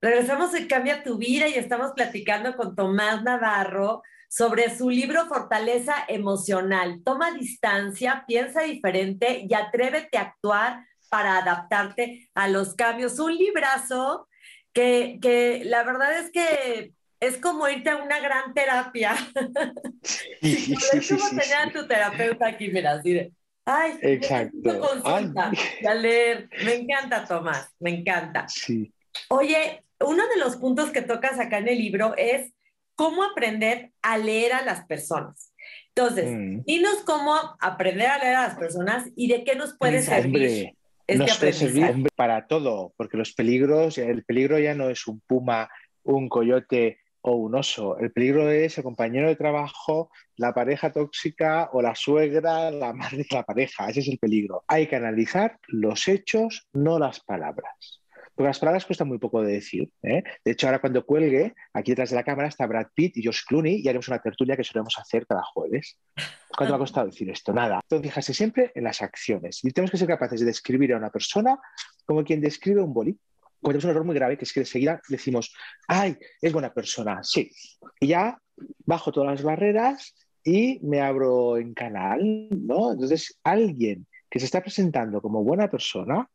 Regresamos 0.00 0.54
a 0.54 0.66
Cambia 0.66 1.02
tu 1.02 1.18
vida 1.18 1.46
y 1.46 1.56
estamos 1.56 1.92
platicando 1.92 2.56
con 2.56 2.74
Tomás 2.74 3.22
Navarro 3.22 4.02
sobre 4.30 4.74
su 4.74 4.88
libro 4.88 5.26
Fortaleza 5.26 5.94
Emocional. 6.08 7.02
Toma 7.04 7.32
distancia, 7.32 8.24
piensa 8.26 8.62
diferente 8.62 9.44
y 9.46 9.52
atrévete 9.52 10.16
a 10.16 10.22
actuar 10.22 10.86
para 11.10 11.36
adaptarte 11.36 12.30
a 12.34 12.48
los 12.48 12.74
cambios. 12.74 13.18
Un 13.18 13.36
librazo 13.36 14.26
que, 14.74 15.18
que 15.22 15.62
la 15.64 15.82
verdad 15.84 16.18
es 16.18 16.30
que 16.30 16.92
es 17.20 17.38
como 17.38 17.66
irte 17.68 17.88
a 17.88 17.96
una 17.96 18.20
gran 18.20 18.52
terapia. 18.52 19.14
Sí, 20.02 20.74
es 20.92 21.06
sí, 21.06 21.14
como 21.16 21.28
sí, 21.30 21.36
tener 21.36 21.56
a 21.56 21.72
tu 21.72 21.86
terapeuta 21.86 22.46
aquí, 22.48 22.68
mira, 22.68 22.92
así 22.92 23.14
de, 23.14 23.32
ay, 23.64 23.98
Exacto. 24.02 24.78
consulta, 24.80 25.50
Ay. 25.50 25.58
y 25.80 25.86
a 25.86 25.94
leer. 25.94 26.50
Me 26.64 26.74
encanta, 26.74 27.24
Tomás, 27.24 27.70
me 27.80 27.90
encanta. 27.90 28.46
Sí. 28.48 28.92
Oye, 29.28 29.82
uno 30.00 30.26
de 30.28 30.36
los 30.36 30.56
puntos 30.56 30.90
que 30.90 31.00
tocas 31.00 31.38
acá 31.40 31.58
en 31.58 31.68
el 31.68 31.78
libro 31.78 32.14
es 32.18 32.52
cómo 32.96 33.22
aprender 33.24 33.92
a 34.02 34.18
leer 34.18 34.52
a 34.52 34.62
las 34.62 34.84
personas. 34.84 35.52
Entonces, 35.96 36.26
Mm. 36.30 36.62
dinos 36.66 36.96
cómo 37.06 37.56
aprender 37.60 38.08
a 38.08 38.18
leer 38.18 38.34
a 38.36 38.48
las 38.48 38.56
personas 38.56 39.08
y 39.16 39.28
de 39.28 39.44
qué 39.44 39.54
nos 39.54 39.76
puede 39.78 40.02
servir 40.02 40.74
este 41.06 41.18
nos 41.18 41.38
puede 41.38 41.52
servir 41.52 41.84
aprendizaje. 41.84 41.94
hombre, 41.94 42.12
para 42.16 42.46
todo, 42.46 42.94
porque 42.96 43.16
los 43.16 43.32
peligros, 43.32 43.98
el 43.98 44.24
peligro 44.24 44.58
ya 44.58 44.74
no 44.74 44.88
es 44.88 45.06
un 45.06 45.20
puma, 45.20 45.68
un 46.02 46.28
coyote 46.28 46.98
o 47.20 47.36
un 47.36 47.54
oso. 47.54 47.98
El 47.98 48.12
peligro 48.12 48.50
es 48.50 48.76
el 48.76 48.84
compañero 48.84 49.28
de 49.28 49.36
trabajo, 49.36 50.10
la 50.36 50.52
pareja 50.52 50.92
tóxica 50.92 51.70
o 51.72 51.80
la 51.80 51.94
suegra, 51.94 52.70
la 52.70 52.92
madre 52.92 53.18
de 53.18 53.26
la 53.30 53.42
pareja. 53.44 53.88
Ese 53.88 54.00
es 54.00 54.08
el 54.08 54.18
peligro. 54.18 54.62
Hay 54.68 54.86
que 54.86 54.96
analizar 54.96 55.58
los 55.68 56.06
hechos, 56.06 56.68
no 56.74 56.98
las 56.98 57.20
palabras. 57.20 58.03
Porque 58.34 58.48
las 58.48 58.58
palabras 58.58 58.84
cuestan 58.84 59.08
muy 59.08 59.18
poco 59.18 59.42
de 59.42 59.52
decir. 59.52 59.90
¿eh? 60.02 60.22
De 60.44 60.52
hecho, 60.52 60.66
ahora 60.66 60.80
cuando 60.80 61.04
cuelgue, 61.06 61.54
aquí 61.72 61.92
detrás 61.92 62.10
de 62.10 62.16
la 62.16 62.24
cámara 62.24 62.48
está 62.48 62.66
Brad 62.66 62.88
Pitt 62.94 63.16
y 63.16 63.22
George 63.22 63.42
Clooney 63.46 63.80
y 63.82 63.88
haremos 63.88 64.08
una 64.08 64.18
tertulia 64.18 64.56
que 64.56 64.64
solemos 64.64 64.98
hacer 64.98 65.26
cada 65.26 65.42
jueves. 65.42 65.98
¿Cuánto 66.56 66.72
me 66.72 66.76
ha 66.76 66.78
costado 66.78 67.06
decir 67.06 67.30
esto? 67.30 67.52
Nada. 67.52 67.80
Entonces, 67.82 68.10
fíjate 68.10 68.34
siempre 68.34 68.72
en 68.74 68.84
las 68.84 69.02
acciones. 69.02 69.64
Y 69.64 69.70
tenemos 69.70 69.90
que 69.90 69.98
ser 69.98 70.08
capaces 70.08 70.40
de 70.40 70.46
describir 70.46 70.92
a 70.94 70.96
una 70.96 71.10
persona 71.10 71.58
como 72.04 72.24
quien 72.24 72.40
describe 72.40 72.80
un 72.80 72.92
boli. 72.92 73.16
Cometemos 73.62 73.84
un 73.84 73.90
error 73.90 74.04
muy 74.04 74.14
grave 74.14 74.36
que 74.36 74.44
es 74.44 74.52
que 74.52 74.60
enseguida 74.60 75.00
decimos, 75.08 75.54
ay, 75.88 76.16
es 76.42 76.52
buena 76.52 76.72
persona, 76.72 77.20
sí. 77.22 77.50
Y 78.00 78.08
ya 78.08 78.38
bajo 78.84 79.12
todas 79.12 79.30
las 79.30 79.42
barreras 79.42 80.14
y 80.44 80.78
me 80.82 81.00
abro 81.00 81.56
en 81.56 81.72
canal, 81.72 82.48
¿no? 82.50 82.92
Entonces, 82.92 83.38
alguien 83.42 84.06
que 84.28 84.38
se 84.40 84.46
está 84.46 84.60
presentando 84.60 85.22
como 85.22 85.42
buena 85.42 85.70
persona, 85.70 86.28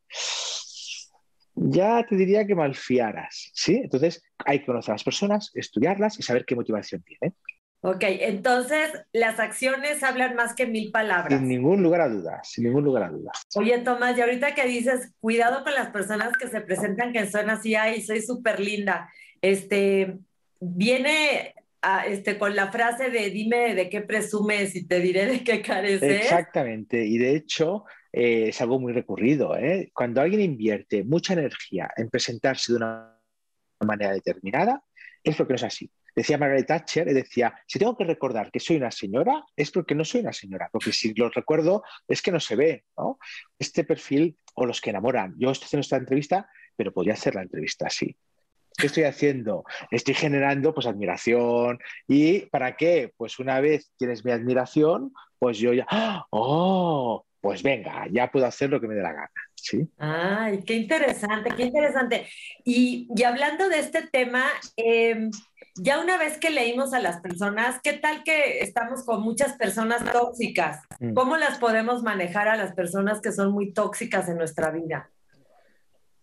ya 1.62 2.06
te 2.08 2.16
diría 2.16 2.48
que 2.48 2.56
malfiaras, 2.56 3.52
¿sí? 3.54 3.82
Entonces, 3.84 4.24
hay 4.46 4.60
que 4.60 4.66
conocer 4.66 4.92
a 4.92 4.96
las 4.96 5.04
personas, 5.04 5.52
estudiarlas 5.54 6.18
y 6.20 6.24
saber 6.24 6.46
qué 6.46 6.56
motivación 6.56 7.04
tienen. 7.04 7.36
Ok, 7.82 8.04
entonces 8.04 8.92
las 9.14 9.40
acciones 9.40 10.04
hablan 10.04 10.36
más 10.36 10.54
que 10.54 10.66
mil 10.66 10.92
palabras. 10.92 11.40
Sin 11.40 11.48
ningún 11.48 11.82
lugar 11.82 12.02
a 12.02 12.10
dudas, 12.10 12.50
sin 12.50 12.66
ningún 12.66 12.84
lugar 12.84 13.04
a 13.04 13.10
dudas. 13.10 13.42
Oye, 13.56 13.78
Tomás, 13.80 14.18
y 14.18 14.22
ahorita 14.22 14.54
que 14.54 14.68
dices, 14.68 15.14
cuidado 15.22 15.64
con 15.64 15.74
las 15.74 15.90
personas 15.90 16.34
que 16.38 16.48
se 16.48 16.60
presentan 16.60 17.14
que 17.14 17.30
son 17.30 17.50
así, 17.50 17.76
ay, 17.76 18.02
soy 18.02 18.22
súper 18.22 18.60
linda. 18.60 19.10
Este, 19.42 20.18
viene 20.60 21.56
a- 21.82 22.06
este, 22.06 22.38
con 22.38 22.56
la 22.56 22.72
frase 22.72 23.10
de 23.10 23.30
dime 23.30 23.76
de 23.76 23.90
qué 23.90 24.02
presumes 24.02 24.76
y 24.76 24.88
te 24.88 25.00
diré 25.00 25.26
de 25.26 25.44
qué 25.44 25.62
careces. 25.62 26.22
Exactamente, 26.22 27.06
y 27.06 27.18
de 27.18 27.36
hecho 27.36 27.86
eh, 28.12 28.50
es 28.50 28.62
algo 28.62 28.80
muy 28.80 28.94
recurrido. 28.94 29.56
¿eh? 29.58 29.90
Cuando 29.94 30.22
alguien 30.22 30.42
invierte 30.42 31.04
mucha 31.04 31.34
energía 31.34 31.90
en 31.96 32.10
presentarse 32.10 32.72
de 32.74 32.78
una 32.78 33.16
manera 33.82 34.12
determinada, 34.14 34.84
es 35.24 35.36
porque 35.36 35.54
no 35.54 35.58
es 35.58 35.64
así. 35.64 35.90
Decía 36.16 36.38
Margaret 36.38 36.66
Thatcher, 36.68 37.08
eh, 37.08 37.14
decía, 37.14 37.54
si 37.68 37.80
tengo 37.80 37.96
que 37.96 38.04
recordar 38.04 38.52
que 38.52 38.60
soy 38.60 38.78
una 38.78 38.92
señora, 38.92 39.46
es 39.56 39.72
porque 39.72 39.96
no 39.96 40.04
soy 40.04 40.22
una 40.22 40.34
señora, 40.34 40.70
porque 40.72 40.92
si 40.92 41.14
lo 41.14 41.30
recuerdo 41.30 41.84
es 42.08 42.22
que 42.22 42.32
no 42.32 42.40
se 42.40 42.56
ve, 42.56 42.84
¿no? 42.98 43.20
Este 43.58 43.84
perfil 43.84 44.36
o 44.56 44.66
los 44.66 44.82
que 44.82 44.90
enamoran. 44.90 45.36
Yo 45.38 45.52
estoy 45.52 45.66
haciendo 45.68 45.82
esta 45.82 45.98
entrevista, 45.98 46.50
pero 46.76 46.92
podría 46.92 47.14
hacer 47.14 47.36
la 47.36 47.44
entrevista 47.44 47.88
así. 47.88 48.18
¿Qué 48.80 48.88
estoy 48.88 49.04
haciendo? 49.04 49.64
Estoy 49.92 50.14
generando 50.14 50.74
pues 50.74 50.88
admiración. 50.88 51.80
¿Y 52.08 52.42
para 52.48 52.78
qué? 52.78 53.14
Pues 53.18 53.40
una 53.40 53.60
vez 53.60 53.92
tienes 53.98 54.24
mi 54.24 54.32
admiración, 54.32 55.14
pues 55.38 55.58
yo 55.58 55.74
ya. 55.74 55.86
¡oh! 56.30 57.26
Pues 57.42 57.64
venga, 57.64 58.06
ya 58.12 58.30
puedo 58.32 58.46
hacer 58.46 58.70
lo 58.70 58.82
que 58.82 58.88
me 58.88 58.96
dé 58.96 59.02
la 59.02 59.14
gana. 59.14 59.32
¿sí? 59.56 59.90
Ay, 59.98 60.62
qué 60.64 60.74
interesante, 60.74 61.52
qué 61.56 61.64
interesante. 61.64 62.28
Y, 62.66 63.08
y 63.16 63.24
hablando 63.24 63.70
de 63.70 63.80
este 63.80 64.08
tema, 64.08 64.46
eh, 64.76 65.30
ya 65.82 66.02
una 66.02 66.18
vez 66.18 66.38
que 66.38 66.50
leímos 66.50 66.94
a 66.94 67.00
las 67.00 67.22
personas, 67.22 67.80
¿qué 67.82 67.94
tal 67.94 68.24
que 68.24 68.60
estamos 68.60 69.06
con 69.06 69.22
muchas 69.22 69.54
personas 69.54 70.04
tóxicas? 70.12 70.82
Mm. 71.00 71.14
¿Cómo 71.14 71.38
las 71.38 71.58
podemos 71.58 72.04
manejar 72.04 72.48
a 72.48 72.58
las 72.58 72.74
personas 72.74 73.22
que 73.22 73.32
son 73.32 73.52
muy 73.52 73.74
tóxicas 73.74 74.28
en 74.28 74.38
nuestra 74.38 74.72
vida? 74.72 75.10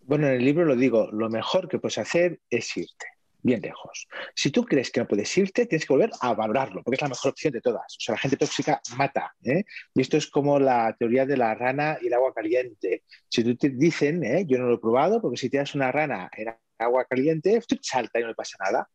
Bueno, 0.07 0.27
en 0.27 0.35
el 0.35 0.45
libro 0.45 0.63
lo 0.63 0.77
digo, 0.77 1.09
lo 1.11 1.29
mejor 1.29 1.67
que 1.67 1.79
puedes 1.79 1.97
hacer 1.97 2.39
es 2.49 2.77
irte 2.77 3.07
bien 3.41 3.61
lejos. 3.61 4.07
Si 4.33 4.51
tú 4.51 4.63
crees 4.63 4.89
que 4.89 5.01
no 5.01 5.07
puedes 5.07 5.37
irte, 5.37 5.65
tienes 5.65 5.85
que 5.85 5.93
volver 5.93 6.11
a 6.21 6.33
valorarlo, 6.33 6.81
porque 6.81 6.95
es 6.95 7.01
la 7.01 7.09
mejor 7.09 7.31
opción 7.31 7.51
de 7.51 7.59
todas. 7.59 7.85
O 7.97 7.99
sea, 7.99 8.15
la 8.15 8.19
gente 8.19 8.37
tóxica 8.37 8.81
mata. 8.97 9.35
¿eh? 9.43 9.65
Y 9.93 10.01
esto 10.01 10.15
es 10.15 10.27
como 10.27 10.59
la 10.59 10.95
teoría 10.97 11.25
de 11.25 11.35
la 11.35 11.53
rana 11.55 11.97
y 12.01 12.07
el 12.07 12.13
agua 12.13 12.33
caliente. 12.33 13.03
Si 13.27 13.43
tú 13.43 13.55
te 13.57 13.69
dicen, 13.69 14.23
¿eh? 14.23 14.45
yo 14.47 14.57
no 14.57 14.67
lo 14.67 14.75
he 14.75 14.79
probado, 14.79 15.21
porque 15.21 15.37
si 15.37 15.49
tienes 15.49 15.75
una 15.75 15.91
rana 15.91 16.29
en 16.35 16.55
agua 16.79 17.03
caliente, 17.05 17.61
salta 17.81 18.19
y 18.19 18.21
no 18.21 18.29
le 18.29 18.35
pasa 18.35 18.57
nada. 18.63 18.89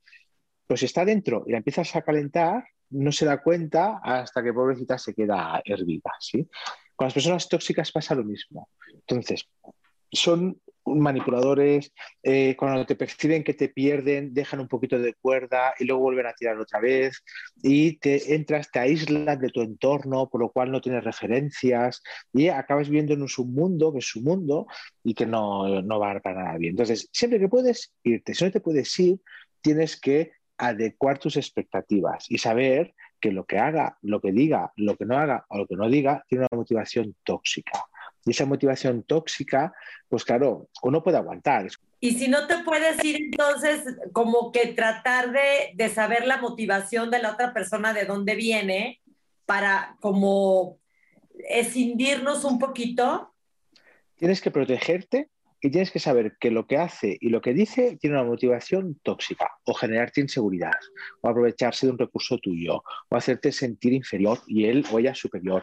Pues 0.66 0.80
si 0.80 0.86
está 0.86 1.04
dentro 1.04 1.44
y 1.46 1.52
la 1.52 1.58
empiezas 1.58 1.94
a 1.94 2.02
calentar, 2.02 2.64
no 2.90 3.12
se 3.12 3.26
da 3.26 3.42
cuenta 3.42 4.00
hasta 4.02 4.42
que 4.42 4.52
pobrecita 4.52 4.96
se 4.96 5.14
queda 5.14 5.60
hervida, 5.64 6.10
¿sí? 6.20 6.48
Con 6.96 7.06
las 7.06 7.14
personas 7.14 7.48
tóxicas 7.48 7.92
pasa 7.92 8.14
lo 8.14 8.24
mismo. 8.24 8.70
Entonces, 8.92 9.46
son 10.10 10.60
manipuladores, 10.84 11.92
eh, 12.22 12.56
cuando 12.56 12.84
te 12.86 12.96
perciben 12.96 13.44
que 13.44 13.54
te 13.54 13.68
pierden, 13.68 14.34
dejan 14.34 14.60
un 14.60 14.68
poquito 14.68 14.98
de 14.98 15.14
cuerda 15.14 15.74
y 15.78 15.84
luego 15.84 16.02
vuelven 16.02 16.26
a 16.26 16.34
tirar 16.34 16.58
otra 16.58 16.80
vez 16.80 17.22
y 17.62 17.98
te 17.98 18.34
entras, 18.34 18.70
te 18.70 18.78
aíslas 18.78 19.40
de 19.40 19.48
tu 19.50 19.62
entorno, 19.62 20.28
por 20.28 20.40
lo 20.40 20.50
cual 20.50 20.70
no 20.70 20.80
tienes 20.80 21.04
referencias 21.04 22.02
y 22.32 22.48
acabas 22.48 22.88
viviendo 22.88 23.14
en 23.14 23.22
un 23.22 23.28
submundo 23.28 23.92
que 23.92 24.00
es 24.00 24.06
su 24.06 24.22
mundo 24.22 24.66
y 25.04 25.14
que 25.14 25.26
no, 25.26 25.82
no 25.82 25.98
va 25.98 26.18
para 26.20 26.42
nada 26.42 26.58
bien. 26.58 26.72
Entonces, 26.72 27.08
siempre 27.12 27.38
que 27.38 27.48
puedes 27.48 27.92
irte, 28.02 28.34
si 28.34 28.44
no 28.44 28.50
te 28.50 28.60
puedes 28.60 28.98
ir, 28.98 29.18
tienes 29.60 30.00
que 30.00 30.32
adecuar 30.58 31.18
tus 31.18 31.36
expectativas 31.36 32.26
y 32.28 32.38
saber 32.38 32.94
que 33.20 33.32
lo 33.32 33.46
que 33.46 33.58
haga, 33.58 33.98
lo 34.02 34.20
que 34.20 34.32
diga, 34.32 34.72
lo 34.76 34.96
que 34.96 35.06
no 35.06 35.16
haga 35.16 35.46
o 35.48 35.58
lo 35.58 35.66
que 35.66 35.76
no 35.76 35.88
diga 35.88 36.24
tiene 36.28 36.46
una 36.50 36.58
motivación 36.58 37.16
tóxica. 37.24 37.72
Y 38.24 38.30
esa 38.30 38.46
motivación 38.46 39.02
tóxica, 39.02 39.72
pues 40.08 40.24
claro, 40.24 40.68
uno 40.82 41.02
puede 41.02 41.18
aguantar. 41.18 41.66
Y 42.00 42.12
si 42.12 42.28
no 42.28 42.46
te 42.46 42.58
puedes 42.58 43.02
ir, 43.04 43.16
entonces, 43.16 43.84
como 44.12 44.52
que 44.52 44.68
tratar 44.68 45.32
de, 45.32 45.72
de 45.74 45.88
saber 45.88 46.26
la 46.26 46.38
motivación 46.38 47.10
de 47.10 47.20
la 47.20 47.32
otra 47.32 47.52
persona, 47.52 47.92
de 47.92 48.04
dónde 48.04 48.34
viene, 48.34 49.00
para 49.46 49.96
como 50.00 50.78
escindirnos 51.48 52.44
un 52.44 52.58
poquito. 52.58 53.32
Tienes 54.16 54.40
que 54.40 54.50
protegerte 54.50 55.30
y 55.60 55.70
tienes 55.70 55.90
que 55.90 56.00
saber 56.00 56.36
que 56.40 56.50
lo 56.50 56.66
que 56.66 56.76
hace 56.76 57.16
y 57.20 57.28
lo 57.28 57.40
que 57.40 57.54
dice 57.54 57.96
tiene 58.00 58.16
una 58.16 58.28
motivación 58.28 58.98
tóxica 59.02 59.50
o 59.64 59.74
generarte 59.74 60.20
inseguridad 60.20 60.78
o 61.20 61.28
aprovecharse 61.28 61.86
de 61.86 61.92
un 61.92 61.98
recurso 61.98 62.38
tuyo 62.38 62.82
o 63.08 63.16
hacerte 63.16 63.52
sentir 63.52 63.92
inferior 63.92 64.40
y 64.48 64.64
él 64.66 64.84
o 64.90 64.98
ella 64.98 65.14
superior 65.14 65.62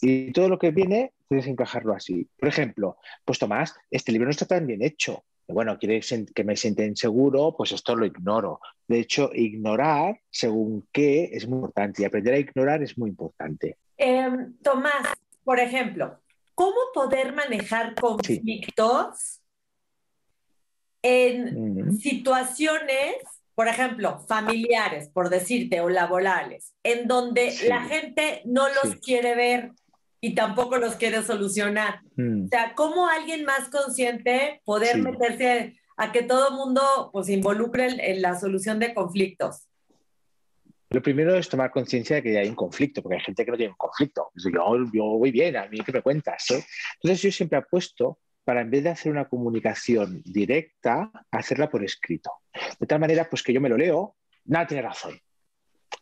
y 0.00 0.32
todo 0.32 0.48
lo 0.48 0.58
que 0.58 0.72
viene 0.72 1.12
tienes 1.28 1.44
que 1.44 1.52
encajarlo 1.52 1.94
así. 1.94 2.28
Por 2.38 2.48
ejemplo, 2.48 2.96
pues 3.24 3.38
Tomás, 3.38 3.74
este 3.90 4.12
libro 4.12 4.26
no 4.26 4.30
está 4.30 4.46
tan 4.46 4.66
bien 4.66 4.82
hecho. 4.82 5.24
Bueno, 5.46 5.78
quiere 5.78 6.00
que 6.34 6.44
me 6.44 6.56
sienta 6.56 6.84
inseguro, 6.84 7.54
pues 7.56 7.72
esto 7.72 7.96
lo 7.96 8.04
ignoro. 8.04 8.60
De 8.86 9.00
hecho, 9.00 9.30
ignorar 9.32 10.20
según 10.30 10.86
qué 10.92 11.30
es 11.32 11.48
muy 11.48 11.56
importante 11.56 12.02
y 12.02 12.04
aprender 12.04 12.34
a 12.34 12.38
ignorar 12.38 12.82
es 12.82 12.98
muy 12.98 13.10
importante. 13.10 13.78
Eh, 13.96 14.28
Tomás, 14.62 15.08
por 15.44 15.58
ejemplo, 15.58 16.20
¿cómo 16.54 16.76
poder 16.92 17.34
manejar 17.34 17.94
conflictos 17.94 19.16
sí. 19.16 19.40
en 21.02 21.98
situaciones 21.98 23.16
por 23.58 23.66
ejemplo, 23.66 24.20
familiares, 24.20 25.08
por 25.08 25.30
decirte, 25.30 25.80
o 25.80 25.88
laborales, 25.88 26.76
en 26.84 27.08
donde 27.08 27.50
sí. 27.50 27.66
la 27.66 27.80
gente 27.80 28.40
no 28.44 28.68
los 28.68 28.92
sí. 28.92 29.00
quiere 29.00 29.34
ver 29.34 29.72
y 30.20 30.34
tampoco 30.34 30.78
los 30.78 30.94
quiere 30.94 31.22
solucionar. 31.22 32.00
Mm. 32.16 32.44
O 32.44 32.48
sea, 32.48 32.74
¿cómo 32.74 33.08
alguien 33.08 33.44
más 33.44 33.68
consciente 33.68 34.60
poder 34.64 34.94
sí. 34.96 35.02
meterse 35.02 35.76
a 35.96 36.12
que 36.12 36.22
todo 36.22 36.52
mundo 36.52 37.10
pues 37.12 37.28
involucre 37.28 37.88
en, 37.88 38.00
en 38.00 38.22
la 38.22 38.38
solución 38.38 38.78
de 38.78 38.94
conflictos? 38.94 39.68
Lo 40.90 41.02
primero 41.02 41.36
es 41.36 41.48
tomar 41.48 41.70
conciencia 41.70 42.16
de 42.16 42.22
que 42.22 42.38
hay 42.38 42.48
un 42.48 42.54
conflicto, 42.54 43.02
porque 43.02 43.16
hay 43.16 43.24
gente 43.24 43.44
que 43.44 43.50
no 43.50 43.56
tiene 43.58 43.72
un 43.72 43.76
conflicto. 43.76 44.30
Yo, 44.34 44.50
yo 44.92 45.04
voy 45.04 45.30
bien, 45.30 45.56
a 45.56 45.66
mí 45.66 45.80
que 45.80 45.92
me 45.92 46.00
cuentas. 46.00 46.50
¿eh? 46.50 46.64
Entonces 46.94 47.22
yo 47.22 47.30
siempre 47.30 47.58
apuesto 47.58 48.18
para 48.42 48.62
en 48.62 48.70
vez 48.70 48.84
de 48.84 48.88
hacer 48.88 49.12
una 49.12 49.28
comunicación 49.28 50.22
directa, 50.24 51.10
hacerla 51.30 51.68
por 51.68 51.84
escrito. 51.84 52.30
De 52.80 52.86
tal 52.86 52.98
manera, 52.98 53.28
pues 53.28 53.42
que 53.42 53.52
yo 53.52 53.60
me 53.60 53.68
lo 53.68 53.76
leo, 53.76 54.16
nada 54.46 54.66
tiene 54.66 54.82
razón. 54.82 55.20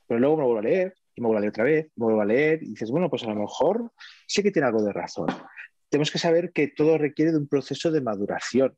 Pero 0.06 0.20
luego 0.20 0.36
me 0.36 0.42
lo 0.42 0.46
vuelvo 0.46 0.60
a 0.60 0.70
leer, 0.70 0.94
y 1.16 1.20
me 1.20 1.26
vuelvo 1.26 1.38
a 1.38 1.40
leer 1.40 1.50
otra 1.50 1.64
vez, 1.64 1.86
me 1.96 2.04
vuelvo 2.04 2.20
a 2.20 2.26
leer, 2.26 2.62
y 2.62 2.68
dices, 2.68 2.90
bueno, 2.90 3.10
pues 3.10 3.24
a 3.24 3.28
lo 3.28 3.34
mejor 3.34 3.92
sí 4.26 4.42
que 4.42 4.52
tiene 4.52 4.68
algo 4.68 4.82
de 4.82 4.92
razón. 4.92 5.26
Tenemos 5.88 6.10
que 6.10 6.18
saber 6.18 6.52
que 6.52 6.68
todo 6.68 6.98
requiere 6.98 7.32
de 7.32 7.38
un 7.38 7.48
proceso 7.48 7.90
de 7.90 8.00
maduración, 8.00 8.76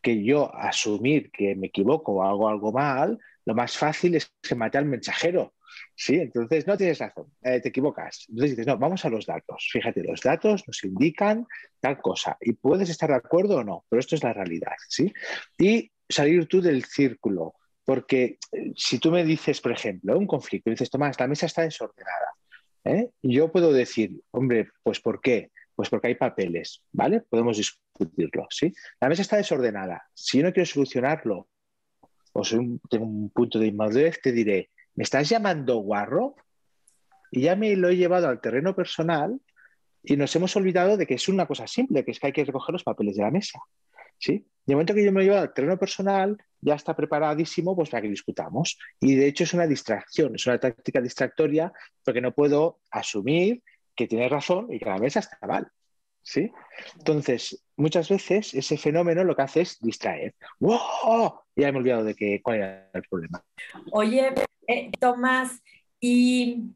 que 0.00 0.22
yo 0.22 0.54
asumir 0.54 1.30
que 1.32 1.56
me 1.56 1.68
equivoco 1.68 2.12
o 2.12 2.22
hago 2.22 2.48
algo 2.48 2.72
mal, 2.72 3.18
lo 3.44 3.54
más 3.54 3.76
fácil 3.76 4.14
es 4.14 4.32
que 4.42 4.54
mate 4.54 4.78
al 4.78 4.84
mensajero, 4.84 5.54
Sí, 5.94 6.14
entonces 6.14 6.66
no 6.66 6.76
tienes 6.76 6.98
razón, 6.98 7.26
eh, 7.42 7.60
te 7.60 7.68
equivocas. 7.68 8.26
Entonces 8.28 8.50
dices, 8.50 8.66
no, 8.66 8.78
vamos 8.78 9.04
a 9.04 9.10
los 9.10 9.26
datos. 9.26 9.68
Fíjate, 9.72 10.02
los 10.02 10.20
datos 10.20 10.64
nos 10.66 10.84
indican 10.84 11.46
tal 11.80 12.00
cosa 12.00 12.36
y 12.40 12.52
puedes 12.52 12.88
estar 12.88 13.10
de 13.10 13.16
acuerdo 13.16 13.56
o 13.56 13.64
no, 13.64 13.84
pero 13.88 14.00
esto 14.00 14.14
es 14.14 14.22
la 14.22 14.32
realidad, 14.32 14.72
¿sí? 14.88 15.12
Y 15.58 15.90
salir 16.08 16.46
tú 16.46 16.60
del 16.60 16.84
círculo, 16.84 17.54
porque 17.88 18.38
eh, 18.52 18.72
si 18.76 18.98
tú 18.98 19.10
me 19.10 19.24
dices, 19.24 19.62
por 19.62 19.72
ejemplo, 19.72 20.18
un 20.18 20.26
conflicto, 20.26 20.68
dices, 20.68 20.90
Tomás, 20.90 21.18
la 21.18 21.26
mesa 21.26 21.46
está 21.46 21.62
desordenada. 21.62 22.34
¿eh? 22.84 23.12
Yo 23.22 23.50
puedo 23.50 23.72
decir, 23.72 24.20
hombre, 24.30 24.68
pues 24.82 25.00
¿por 25.00 25.22
qué? 25.22 25.52
Pues 25.74 25.88
porque 25.88 26.08
hay 26.08 26.14
papeles, 26.14 26.82
¿vale? 26.92 27.22
Podemos 27.22 27.56
discutirlo, 27.56 28.46
¿sí? 28.50 28.74
La 29.00 29.08
mesa 29.08 29.22
está 29.22 29.38
desordenada. 29.38 30.06
Si 30.12 30.36
yo 30.36 30.44
no 30.44 30.52
quiero 30.52 30.66
solucionarlo, 30.66 31.48
o 32.34 32.42
tengo 32.90 33.06
un 33.06 33.30
punto 33.30 33.58
de 33.58 33.68
inmadurez, 33.68 34.20
te 34.20 34.32
diré, 34.32 34.68
¿me 34.94 35.04
estás 35.04 35.26
llamando 35.26 35.76
guarro? 35.76 36.36
Y 37.30 37.40
ya 37.40 37.56
me 37.56 37.74
lo 37.74 37.88
he 37.88 37.96
llevado 37.96 38.28
al 38.28 38.42
terreno 38.42 38.76
personal 38.76 39.40
y 40.02 40.18
nos 40.18 40.36
hemos 40.36 40.54
olvidado 40.56 40.98
de 40.98 41.06
que 41.06 41.14
es 41.14 41.26
una 41.30 41.46
cosa 41.46 41.66
simple, 41.66 42.04
que 42.04 42.10
es 42.10 42.20
que 42.20 42.26
hay 42.26 42.32
que 42.34 42.44
recoger 42.44 42.74
los 42.74 42.84
papeles 42.84 43.16
de 43.16 43.22
la 43.22 43.30
mesa. 43.30 43.58
¿Sí? 44.18 44.46
De 44.66 44.74
momento 44.74 44.94
que 44.94 45.04
yo 45.04 45.12
me 45.12 45.24
llevo 45.24 45.36
al 45.36 45.54
terreno 45.54 45.78
personal, 45.78 46.36
ya 46.60 46.74
está 46.74 46.94
preparadísimo 46.94 47.74
pues, 47.74 47.88
para 47.88 48.02
que 48.02 48.08
discutamos. 48.08 48.78
Y 49.00 49.14
de 49.14 49.26
hecho 49.26 49.44
es 49.44 49.54
una 49.54 49.66
distracción, 49.66 50.34
es 50.34 50.46
una 50.46 50.58
táctica 50.58 51.00
distractoria 51.00 51.72
porque 52.04 52.20
no 52.20 52.34
puedo 52.34 52.80
asumir 52.90 53.62
que 53.94 54.06
tienes 54.06 54.30
razón 54.30 54.68
y 54.70 54.78
que 54.78 54.84
la 54.84 54.98
mesa 54.98 55.20
está 55.20 55.38
mal. 55.46 55.70
¿sí? 56.22 56.52
Entonces, 56.98 57.64
muchas 57.76 58.08
veces 58.08 58.52
ese 58.52 58.76
fenómeno 58.76 59.24
lo 59.24 59.34
que 59.34 59.42
hace 59.42 59.60
es 59.62 59.78
distraer. 59.80 60.34
¡Wow! 60.60 61.40
Ya 61.56 61.72
me 61.72 61.78
he 61.78 61.80
olvidado 61.80 62.04
de 62.04 62.14
que, 62.14 62.40
cuál 62.42 62.56
era 62.56 62.90
el 62.92 63.02
problema. 63.08 63.42
Oye, 63.92 64.34
eh, 64.66 64.90
Tomás, 65.00 65.62
¿y 66.00 66.74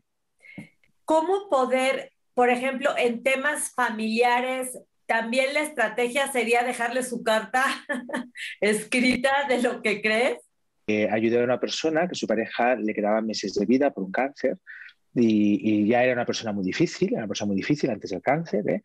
cómo 1.05 1.49
poder, 1.51 2.13
por 2.35 2.49
ejemplo, 2.49 2.97
en 2.97 3.23
temas 3.23 3.71
familiares, 3.75 4.79
también 5.07 5.55
la 5.55 5.63
estrategia 5.63 6.31
sería 6.31 6.63
dejarle 6.63 7.03
su 7.03 7.23
carta 7.23 7.65
escrita 8.61 9.31
de 9.49 9.63
lo 9.63 9.83
que 9.83 10.01
crees? 10.01 10.39
Eh, 10.87 11.09
ayudé 11.11 11.41
a 11.41 11.45
una 11.45 11.61
persona 11.61 12.09
que 12.09 12.15
su 12.15 12.27
pareja 12.27 12.75
le 12.77 12.95
quedaban 12.95 13.27
meses 13.27 13.55
de 13.55 13.67
vida 13.67 13.91
por 13.91 14.05
un 14.05 14.13
cáncer 14.13 14.59
y, 15.15 15.61
y, 15.63 15.87
ya 15.87 16.03
era 16.03 16.15
una 16.15 16.27
persona 16.27 16.53
muy 16.53 16.65
difícil, 16.65 17.11
era 17.11 17.19
una 17.19 17.29
persona 17.29 17.49
muy 17.49 17.57
difícil 17.57 17.91
antes 17.91 18.11
del 18.11 18.23
cáncer, 18.23 18.69
¿eh? 18.69 18.83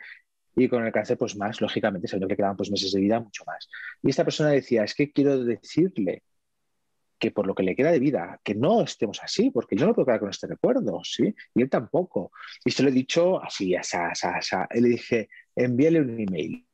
y 0.58 0.68
con 0.68 0.86
el 0.86 0.92
cáncer 0.92 1.18
pues 1.18 1.36
más, 1.36 1.62
lógicamente, 1.62 2.08
sabiendo 2.08 2.28
que 2.28 2.36
quedaban 2.36 2.58
pues 2.58 2.72
meses 2.72 2.92
de 2.92 3.00
vida, 3.00 3.20
mucho 3.20 3.44
más. 3.46 3.70
Y 4.02 4.10
esta 4.10 4.24
persona 4.24 4.50
decía, 4.50 4.84
es 4.84 4.96
que 4.96 5.12
quiero 5.12 5.44
decirle 5.44 6.24
que 7.20 7.32
por 7.32 7.48
lo 7.48 7.56
que 7.56 7.64
le 7.64 7.76
queda 7.76 7.92
de 7.92 8.00
vida, 8.00 8.40
que 8.44 8.56
no 8.56 8.82
estemos 8.82 9.22
así, 9.24 9.50
porque 9.50 9.76
yo 9.76 9.86
no 9.86 9.94
puedo 9.94 10.06
quedar 10.06 10.20
con 10.20 10.30
este 10.30 10.48
recuerdo, 10.48 11.02
¿sí? 11.04 11.34
Y 11.56 11.62
él 11.62 11.70
tampoco. 11.70 12.32
Y 12.64 12.72
se 12.72 12.84
lo 12.84 12.90
he 12.90 12.92
dicho 12.92 13.42
así, 13.42 13.76
asá, 13.76 14.10
asá, 14.10 14.38
asá. 14.38 14.68
Y 14.74 14.82
le 14.82 14.90
dije, 14.90 15.30
envíale 15.56 16.02
un 16.02 16.20
email. 16.20 16.66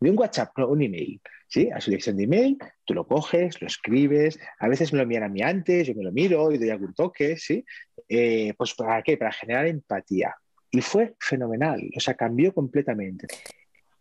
De 0.00 0.10
un 0.10 0.18
WhatsApp, 0.18 0.56
no, 0.56 0.68
un 0.68 0.82
email, 0.82 1.20
¿sí? 1.48 1.70
A 1.70 1.80
su 1.80 1.90
dirección 1.90 2.16
de 2.16 2.24
email, 2.24 2.58
tú 2.84 2.94
lo 2.94 3.06
coges, 3.06 3.60
lo 3.60 3.66
escribes, 3.66 4.38
a 4.60 4.68
veces 4.68 4.92
me 4.92 4.98
lo 4.98 5.02
envían 5.02 5.24
a 5.24 5.28
mí 5.28 5.42
antes, 5.42 5.88
yo 5.88 5.94
me 5.94 6.04
lo 6.04 6.12
miro 6.12 6.52
y 6.52 6.58
doy 6.58 6.70
algún 6.70 6.94
toque, 6.94 7.36
¿sí? 7.36 7.64
Eh, 8.08 8.54
pues 8.56 8.74
¿para 8.74 9.02
qué? 9.02 9.16
Para 9.16 9.32
generar 9.32 9.66
empatía. 9.66 10.36
Y 10.70 10.82
fue 10.82 11.16
fenomenal, 11.18 11.80
o 11.96 12.00
sea, 12.00 12.14
cambió 12.14 12.52
completamente. 12.52 13.26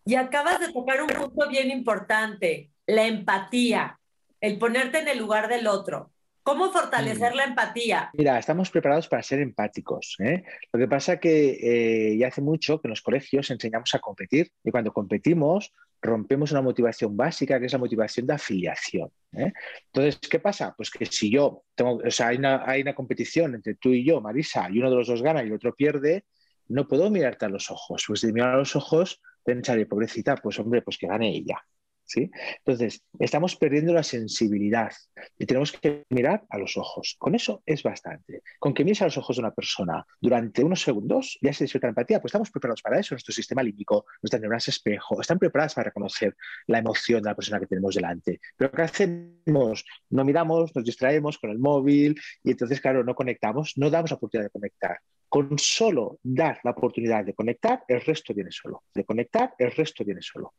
Y 0.06 0.15
acabas 0.15 0.60
de 0.60 0.71
tocar 0.71 1.02
un 1.02 1.08
punto 1.08 1.50
bien 1.50 1.71
importante, 1.71 2.71
la 2.86 3.08
empatía 3.08 4.00
el 4.47 4.57
ponerte 4.57 4.99
en 4.99 5.10
el 5.10 5.17
lugar 5.17 5.49
del 5.49 5.67
otro. 5.67 6.12
¿Cómo 6.41 6.71
fortalecer 6.71 7.36
la 7.36 7.43
empatía? 7.43 8.10
Mira, 8.13 8.39
estamos 8.39 8.71
preparados 8.71 9.10
para 9.10 9.21
ser 9.21 9.41
empáticos. 9.41 10.15
¿eh? 10.19 10.43
Lo 10.71 10.79
que 10.79 10.88
pasa 10.88 11.19
que 11.19 11.57
eh, 11.62 12.17
ya 12.17 12.29
hace 12.29 12.41
mucho 12.41 12.79
que 12.79 12.88
en 12.88 12.91
los 12.91 13.01
colegios 13.01 13.51
enseñamos 13.51 13.93
a 13.93 13.99
competir 13.99 14.49
y 14.63 14.71
cuando 14.71 14.93
competimos 14.93 15.73
rompemos 16.01 16.53
una 16.53 16.62
motivación 16.62 17.17
básica 17.17 17.60
que 17.60 17.65
es 17.65 17.73
la 17.73 17.79
motivación 17.79 18.25
de 18.25 18.36
afiliación. 18.36 19.10
¿eh? 19.33 19.51
Entonces, 19.88 20.21
¿qué 20.29 20.39
pasa? 20.39 20.73
Pues 20.77 20.89
que 20.89 21.05
si 21.05 21.29
yo 21.29 21.63
tengo, 21.75 21.95
o 21.97 22.12
sea, 22.12 22.27
hay 22.27 22.38
una, 22.38 22.63
hay 22.65 22.81
una 22.81 22.95
competición 22.95 23.55
entre 23.55 23.75
tú 23.75 23.89
y 23.89 24.05
yo, 24.05 24.21
Marisa, 24.21 24.69
y 24.71 24.79
uno 24.79 24.89
de 24.89 24.95
los 24.95 25.07
dos 25.07 25.21
gana 25.21 25.43
y 25.43 25.47
el 25.47 25.53
otro 25.53 25.75
pierde, 25.75 26.23
no 26.69 26.88
puedo 26.88 27.10
mirarte 27.10 27.43
a 27.43 27.49
los 27.49 27.69
ojos. 27.69 28.05
Pues 28.07 28.21
de 28.21 28.31
mirar 28.31 28.53
a 28.53 28.57
los 28.57 28.73
ojos, 28.73 29.21
pensaré, 29.43 29.86
pobrecita, 29.86 30.38
pues 30.38 30.57
hombre, 30.60 30.81
pues 30.81 30.97
que 30.97 31.07
gane 31.07 31.36
ella. 31.36 31.62
¿Sí? 32.07 32.31
Entonces, 32.59 33.03
estamos 33.19 33.55
perdiendo 33.55 33.93
la 33.93 34.03
sensibilidad 34.03 34.91
y 35.37 35.45
tenemos 35.45 35.71
que 35.71 36.03
mirar 36.09 36.45
a 36.49 36.57
los 36.57 36.77
ojos. 36.77 37.15
Con 37.19 37.35
eso 37.35 37.61
es 37.65 37.83
bastante. 37.83 38.41
Con 38.59 38.73
que 38.73 38.83
mires 38.83 39.01
a 39.01 39.05
los 39.05 39.17
ojos 39.17 39.35
de 39.35 39.41
una 39.41 39.53
persona 39.53 40.05
durante 40.19 40.63
unos 40.63 40.81
segundos 40.81 41.37
ya 41.41 41.53
se 41.53 41.65
despierta 41.65 41.89
empatía, 41.89 42.19
pues 42.19 42.29
estamos 42.29 42.49
preparados 42.49 42.81
para 42.81 42.99
eso. 42.99 43.13
Nuestro 43.13 43.33
sistema 43.33 43.61
límbico, 43.61 44.05
nuestras 44.21 44.41
neuronas 44.41 44.67
espejo, 44.67 45.21
están 45.21 45.37
preparadas 45.37 45.75
para 45.75 45.85
reconocer 45.85 46.35
la 46.67 46.79
emoción 46.79 47.21
de 47.21 47.29
la 47.29 47.35
persona 47.35 47.59
que 47.59 47.67
tenemos 47.67 47.95
delante. 47.95 48.39
Pero 48.55 48.71
¿qué 48.71 48.81
hacemos? 48.81 49.85
No 50.09 50.23
miramos, 50.23 50.75
nos 50.75 50.85
distraemos 50.85 51.37
con 51.37 51.51
el 51.51 51.59
móvil 51.59 52.19
y 52.43 52.51
entonces, 52.51 52.79
claro, 52.81 53.03
no 53.03 53.15
conectamos, 53.15 53.73
no 53.77 53.89
damos 53.89 54.11
la 54.11 54.17
oportunidad 54.17 54.47
de 54.47 54.51
conectar. 54.51 54.97
Con 55.29 55.59
solo 55.59 56.19
dar 56.23 56.59
la 56.63 56.71
oportunidad 56.71 57.25
de 57.25 57.33
conectar, 57.33 57.83
el 57.87 58.01
resto 58.01 58.33
viene 58.33 58.51
solo. 58.51 58.83
De 58.93 59.03
conectar, 59.03 59.53
el 59.57 59.71
resto 59.71 60.05
viene 60.05 60.21
solo. 60.21 60.53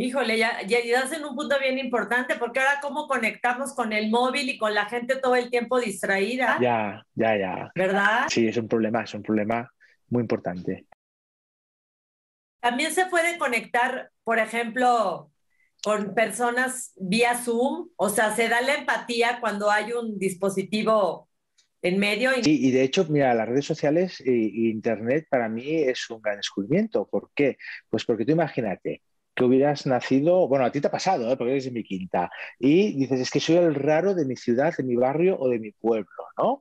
Híjole, 0.00 0.38
ya, 0.38 0.62
ya, 0.62 0.78
ya 0.84 1.02
en 1.12 1.24
un 1.24 1.34
punto 1.34 1.58
bien 1.58 1.76
importante, 1.76 2.36
porque 2.36 2.60
ahora 2.60 2.78
cómo 2.80 3.08
conectamos 3.08 3.74
con 3.74 3.92
el 3.92 4.10
móvil 4.10 4.48
y 4.48 4.56
con 4.56 4.72
la 4.72 4.86
gente 4.86 5.16
todo 5.16 5.34
el 5.34 5.50
tiempo 5.50 5.80
distraída. 5.80 6.56
Ya, 6.60 7.04
ya, 7.14 7.36
ya. 7.36 7.72
¿Verdad? 7.74 8.26
Sí, 8.28 8.46
es 8.46 8.56
un 8.56 8.68
problema, 8.68 9.02
es 9.02 9.12
un 9.14 9.24
problema 9.24 9.68
muy 10.08 10.20
importante. 10.20 10.86
También 12.60 12.92
se 12.92 13.06
puede 13.06 13.38
conectar, 13.38 14.10
por 14.22 14.38
ejemplo, 14.38 15.32
con 15.82 16.14
personas 16.14 16.92
vía 16.96 17.36
Zoom, 17.36 17.88
o 17.96 18.08
sea, 18.08 18.34
se 18.36 18.48
da 18.48 18.60
la 18.60 18.76
empatía 18.76 19.38
cuando 19.40 19.68
hay 19.68 19.92
un 19.92 20.16
dispositivo 20.16 21.28
en 21.82 21.98
medio. 21.98 22.36
Y... 22.38 22.44
Sí, 22.44 22.68
y 22.68 22.70
de 22.70 22.82
hecho, 22.82 23.04
mira, 23.08 23.34
las 23.34 23.48
redes 23.48 23.64
sociales 23.64 24.20
e 24.20 24.32
Internet 24.32 25.26
para 25.28 25.48
mí 25.48 25.82
es 25.82 26.08
un 26.08 26.22
gran 26.22 26.36
descubrimiento. 26.36 27.08
¿Por 27.08 27.30
qué? 27.34 27.56
Pues 27.90 28.04
porque 28.04 28.24
tú 28.24 28.30
imagínate, 28.30 29.02
que 29.38 29.44
hubieras 29.44 29.86
nacido, 29.86 30.48
bueno, 30.48 30.64
a 30.64 30.72
ti 30.72 30.80
te 30.80 30.88
ha 30.88 30.90
pasado, 30.90 31.30
¿eh? 31.30 31.36
porque 31.36 31.52
eres 31.52 31.64
de 31.66 31.70
mi 31.70 31.84
quinta, 31.84 32.28
y 32.58 32.98
dices, 32.98 33.20
es 33.20 33.30
que 33.30 33.38
soy 33.38 33.56
el 33.56 33.74
raro 33.74 34.12
de 34.12 34.24
mi 34.24 34.34
ciudad, 34.34 34.74
de 34.76 34.82
mi 34.82 34.96
barrio 34.96 35.38
o 35.38 35.48
de 35.48 35.60
mi 35.60 35.70
pueblo, 35.70 36.08
¿no? 36.36 36.60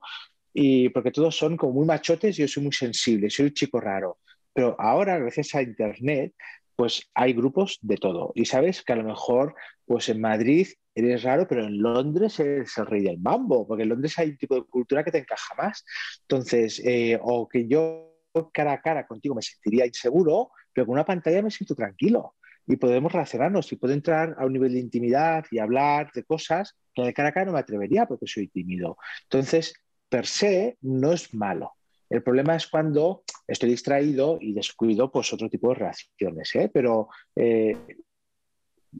Y 0.54 0.90
porque 0.90 1.12
todos 1.12 1.36
son 1.36 1.58
como 1.58 1.74
muy 1.74 1.88
machotes 1.88 2.38
y 2.38 2.44
yo 2.44 2.48
soy 2.48 2.64
muy 2.64 2.74
sensible, 2.74 3.32
soy 3.32 3.48
el 3.48 3.54
chico 3.56 3.80
raro. 3.80 4.20
Pero 4.54 4.76
ahora, 4.80 5.18
gracias 5.18 5.56
a 5.56 5.64
Internet, 5.64 6.34
pues 6.76 7.10
hay 7.16 7.34
grupos 7.34 7.80
de 7.82 7.98
todo. 7.98 8.32
Y 8.36 8.46
sabes 8.46 8.84
que 8.84 8.94
a 8.94 8.96
lo 8.96 9.04
mejor, 9.04 9.56
pues 9.86 10.10
en 10.10 10.22
Madrid 10.22 10.68
eres 10.94 11.24
raro, 11.24 11.48
pero 11.48 11.66
en 11.66 11.82
Londres 11.82 12.40
eres 12.40 12.78
el 12.78 12.86
rey 12.86 13.02
del 13.02 13.20
mambo, 13.20 13.68
porque 13.68 13.84
en 13.84 13.90
Londres 13.90 14.18
hay 14.20 14.30
un 14.30 14.38
tipo 14.38 14.56
de 14.56 14.64
cultura 14.64 15.04
que 15.04 15.12
te 15.12 15.20
encaja 15.20 15.56
más. 15.56 15.84
Entonces, 16.22 16.80
eh, 16.86 17.20
o 17.22 17.48
que 17.48 17.68
yo 17.68 18.14
cara 18.54 18.74
a 18.74 18.82
cara 18.82 19.08
contigo 19.08 19.34
me 19.34 19.42
sentiría 19.42 19.86
inseguro, 19.86 20.52
pero 20.74 20.86
con 20.86 20.94
una 20.94 21.06
pantalla 21.06 21.42
me 21.42 21.52
siento 21.52 21.74
tranquilo 21.74 22.36
y 22.68 22.76
podemos 22.76 23.12
relacionarnos 23.12 23.72
y 23.72 23.78
puedo 23.78 23.94
entrar 23.94 24.36
a 24.38 24.46
un 24.46 24.54
nivel 24.54 24.74
de 24.74 24.80
intimidad 24.80 25.46
y 25.50 25.60
hablar 25.60 26.12
de 26.14 26.24
cosas 26.24 26.78
que 26.94 27.02
de 27.02 27.14
cara 27.14 27.30
a 27.30 27.32
cara 27.32 27.46
no 27.46 27.54
me 27.54 27.60
atrevería 27.60 28.06
porque 28.06 28.28
soy 28.28 28.50
tímido. 28.50 28.98
Entonces, 29.24 29.74
per 30.10 30.26
se 30.26 30.78
no 30.82 31.14
es 31.14 31.34
malo. 31.34 31.74
El 32.10 32.24
problema 32.24 32.56
es 32.56 32.68
cuando 32.68 33.24
estoy 33.48 33.70
distraído 33.70 34.38
y 34.42 34.54
descuido 34.54 35.12
pues, 35.12 35.32
otro 35.34 35.50
tipo 35.50 35.70
de 35.70 35.76
reacciones. 35.76 36.56
¿eh? 36.56 36.70
Pero 36.74 37.10
eh, 37.36 37.78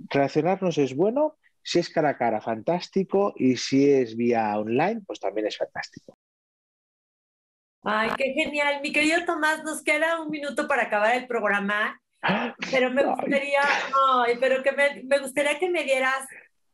relacionarnos 0.10 0.78
es 0.78 0.96
bueno, 0.96 1.38
si 1.62 1.80
es 1.80 1.90
cara 1.90 2.10
a 2.10 2.18
cara, 2.18 2.40
fantástico, 2.40 3.34
y 3.36 3.58
si 3.58 3.90
es 3.90 4.16
vía 4.16 4.58
online, 4.58 5.02
pues 5.06 5.20
también 5.20 5.48
es 5.48 5.58
fantástico. 5.58 6.18
Ay, 7.84 8.10
qué 8.18 8.34
genial. 8.34 8.82
Mi 8.82 8.92
querido 8.92 9.26
Tomás, 9.26 9.64
nos 9.64 9.84
queda 9.84 10.22
un 10.22 10.30
minuto 10.30 10.68
para 10.68 10.84
acabar 10.84 11.16
el 11.16 11.28
programa. 11.28 12.00
Pero 12.72 12.92
me 12.92 13.06
gustaría, 13.06 13.62
ay, 14.12 14.36
pero 14.40 14.64
que 14.64 14.72
me, 14.72 15.04
me, 15.04 15.20
gustaría 15.20 15.60
que 15.60 15.70
me 15.70 15.84
dieras 15.84 16.26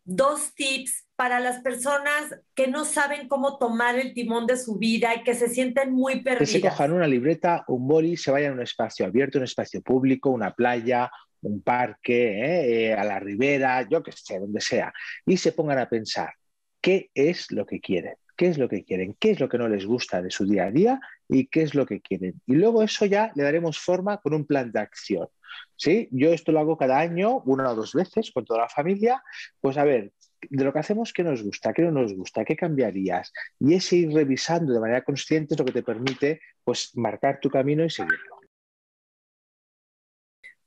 dos 0.06 0.54
tips 0.56 1.06
para 1.16 1.40
las 1.40 1.62
personas 1.62 2.36
que 2.56 2.68
no 2.68 2.86
saben 2.86 3.28
cómo 3.28 3.58
tomar 3.58 3.98
el 3.98 4.14
timón 4.14 4.48
de 4.48 4.58
su 4.58 4.78
vida 4.78 5.16
y 5.16 5.24
que 5.24 5.36
se 5.36 5.50
sienten 5.50 5.94
muy 5.94 6.22
perdidas. 6.22 6.50
Que 6.50 6.60
se 6.60 6.62
cojan 6.62 6.92
una 6.92 7.08
libreta, 7.08 7.64
un 7.68 7.88
boli, 7.88 8.18
se 8.18 8.32
vayan 8.32 8.52
a 8.52 8.56
un 8.56 8.62
espacio 8.62 9.06
abierto, 9.06 9.38
un 9.38 9.44
espacio 9.46 9.82
público, 9.82 10.30
una 10.30 10.54
playa, 10.54 11.12
un 11.42 11.62
parque, 11.62 12.40
¿eh? 12.40 12.88
Eh, 12.88 12.94
a 12.94 13.04
la 13.04 13.20
ribera, 13.20 13.88
yo 13.88 14.02
que 14.02 14.12
sé, 14.12 14.40
donde 14.40 14.62
sea, 14.62 14.94
y 15.26 15.38
se 15.38 15.52
pongan 15.52 15.80
a 15.80 15.90
pensar 15.90 16.34
qué 16.82 17.10
es 17.14 17.52
lo 17.52 17.66
que 17.66 17.80
quieren 17.80 18.16
qué 18.36 18.48
es 18.48 18.58
lo 18.58 18.68
que 18.68 18.84
quieren, 18.84 19.16
qué 19.20 19.32
es 19.32 19.40
lo 19.40 19.50
que 19.50 19.58
no 19.58 19.68
les 19.68 19.86
gusta 19.86 20.22
de 20.22 20.32
su 20.32 20.46
día 20.46 20.66
a 20.66 20.72
día 20.72 21.00
y 21.34 21.48
qué 21.48 21.63
es 21.63 21.74
lo 21.74 21.86
que 21.86 22.00
quieren. 22.00 22.39
Y 22.46 22.54
luego 22.54 22.84
eso 22.84 23.06
ya 23.06 23.32
le 23.36 23.43
daremos 23.43 23.80
forma 23.80 24.17
con 24.17 24.36
un 24.36 24.46
plan 24.46 24.72
de 24.72 24.80
acción. 24.80 25.28
¿sí? 25.76 26.08
Yo 26.12 26.32
esto 26.32 26.52
lo 26.52 26.60
hago 26.60 26.78
cada 26.78 27.00
año, 27.00 27.41
una 27.46 27.72
o 27.72 27.76
dos 27.76 27.93
veces, 27.93 28.32
con 28.32 28.46
toda 28.46 28.62
la 28.62 28.69
familia. 28.69 29.24
Pues 29.60 29.78
a 29.78 29.84
ver, 29.84 30.13
de 30.48 30.63
lo 30.63 30.72
que 30.72 30.80
hacemos, 30.80 31.12
¿qué 31.12 31.24
nos 31.24 31.41
gusta? 31.41 31.74
¿Qué 31.74 31.82
no 31.82 31.91
nos 31.91 32.13
gusta? 32.13 32.46
¿Qué 32.46 32.56
cambiarías? 32.56 33.34
Y 33.60 33.74
ese 33.74 33.96
ir 33.96 34.13
revisando 34.13 34.74
de 34.74 34.80
manera 34.80 35.04
consciente 35.04 35.56
es 35.56 35.60
lo 35.60 35.65
que 35.65 35.72
te 35.72 35.82
permite 35.82 36.39
pues, 36.63 36.96
marcar 36.96 37.39
tu 37.39 37.50
camino 37.50 37.84
y 37.84 37.89
seguirlo. 37.89 38.39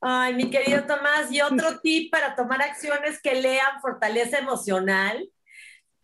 Ay, 0.00 0.34
mi 0.34 0.50
querido 0.50 0.84
Tomás, 0.84 1.30
y 1.30 1.40
otro 1.40 1.78
tip 1.82 2.10
para 2.10 2.34
tomar 2.34 2.60
acciones 2.60 3.20
que 3.22 3.40
lean 3.40 3.80
fortaleza 3.80 4.38
emocional 4.38 5.30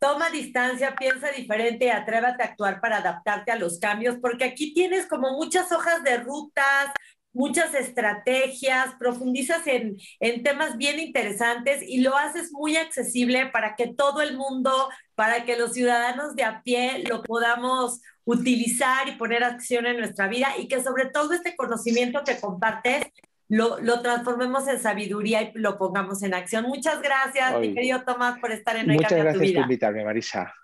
toma 0.03 0.31
distancia, 0.31 0.97
piensa 0.97 1.31
diferente, 1.31 1.93
atrévate 1.93 2.43
a 2.43 2.47
actuar 2.47 2.81
para 2.81 2.97
adaptarte 2.97 3.53
a 3.53 3.57
los 3.57 3.79
cambios, 3.79 4.17
porque 4.21 4.43
aquí 4.43 4.75
tienes 4.75 5.07
como 5.07 5.31
muchas 5.31 5.71
hojas 5.71 6.03
de 6.03 6.17
rutas, 6.17 6.91
muchas 7.33 7.73
estrategias, 7.73 8.97
profundizas 8.99 9.65
en, 9.69 9.97
en, 10.19 10.43
temas 10.43 10.77
bien 10.77 10.99
interesantes 10.99 11.85
y 11.87 12.01
lo 12.01 12.17
haces 12.17 12.51
muy 12.53 12.77
accesible 12.77 13.47
para 13.47 13.77
que 13.77 13.95
todo 13.95 14.23
el 14.23 14.37
mundo, 14.37 14.89
para 15.15 15.45
que 15.45 15.57
los 15.57 15.73
ciudadanos 15.73 16.35
de 16.35 16.43
a 16.43 16.63
pie 16.65 17.05
lo 17.09 17.23
podamos 17.23 18.01
utilizar 18.25 19.09
y 19.09 19.13
poner 19.13 19.45
acción 19.45 19.87
en 19.87 19.99
nuestra 19.99 20.27
vida 20.27 20.49
y 20.59 20.67
que 20.67 20.83
sobre 20.83 21.07
todo 21.07 21.33
este 21.33 21.55
conocimiento 21.55 22.25
que 22.25 22.41
compartes 22.41 23.05
lo, 23.53 23.79
lo, 23.81 24.01
transformemos 24.01 24.67
en 24.67 24.81
sabiduría 24.81 25.43
y 25.43 25.53
lo 25.57 25.77
pongamos 25.77 26.23
en 26.23 26.33
acción. 26.33 26.65
Muchas 26.65 27.03
gracias, 27.03 27.61
mi 27.61 27.75
querido 27.75 28.03
Tomás, 28.03 28.39
por 28.39 28.51
estar 28.51 28.77
en 28.77 28.87
Muchas 28.87 29.13
gracias 29.13 29.35
tu 29.35 29.41
vida. 29.41 29.61
por 29.61 29.71
invitarme, 29.71 30.05
Marisa. 30.05 30.55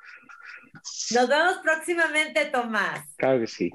Nos 1.15 1.29
vemos 1.29 1.59
próximamente, 1.63 2.47
Tomás. 2.47 3.05
Claro 3.17 3.41
que 3.41 3.47
sí. 3.47 3.71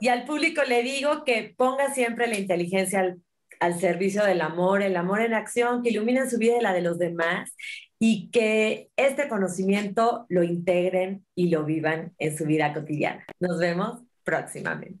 Y 0.00 0.08
al 0.08 0.26
público 0.26 0.62
le 0.64 0.82
digo 0.82 1.24
que 1.24 1.54
ponga 1.56 1.94
siempre 1.94 2.26
la 2.26 2.36
inteligencia 2.36 3.00
al, 3.00 3.22
al 3.58 3.80
servicio 3.80 4.22
del 4.24 4.42
amor, 4.42 4.82
el 4.82 4.98
amor 4.98 5.22
en 5.22 5.32
acción, 5.32 5.82
que 5.82 5.88
ilumine 5.88 6.28
su 6.28 6.36
vida 6.36 6.58
y 6.58 6.62
la 6.62 6.74
de 6.74 6.82
los 6.82 6.98
demás 6.98 7.54
y 7.98 8.30
que 8.30 8.90
este 8.96 9.28
conocimiento 9.28 10.26
lo 10.28 10.42
integren 10.42 11.24
y 11.34 11.48
lo 11.48 11.64
vivan 11.64 12.12
en 12.18 12.36
su 12.36 12.44
vida 12.44 12.74
cotidiana. 12.74 13.24
Nos 13.40 13.58
vemos 13.58 14.02
próximamente. 14.24 15.00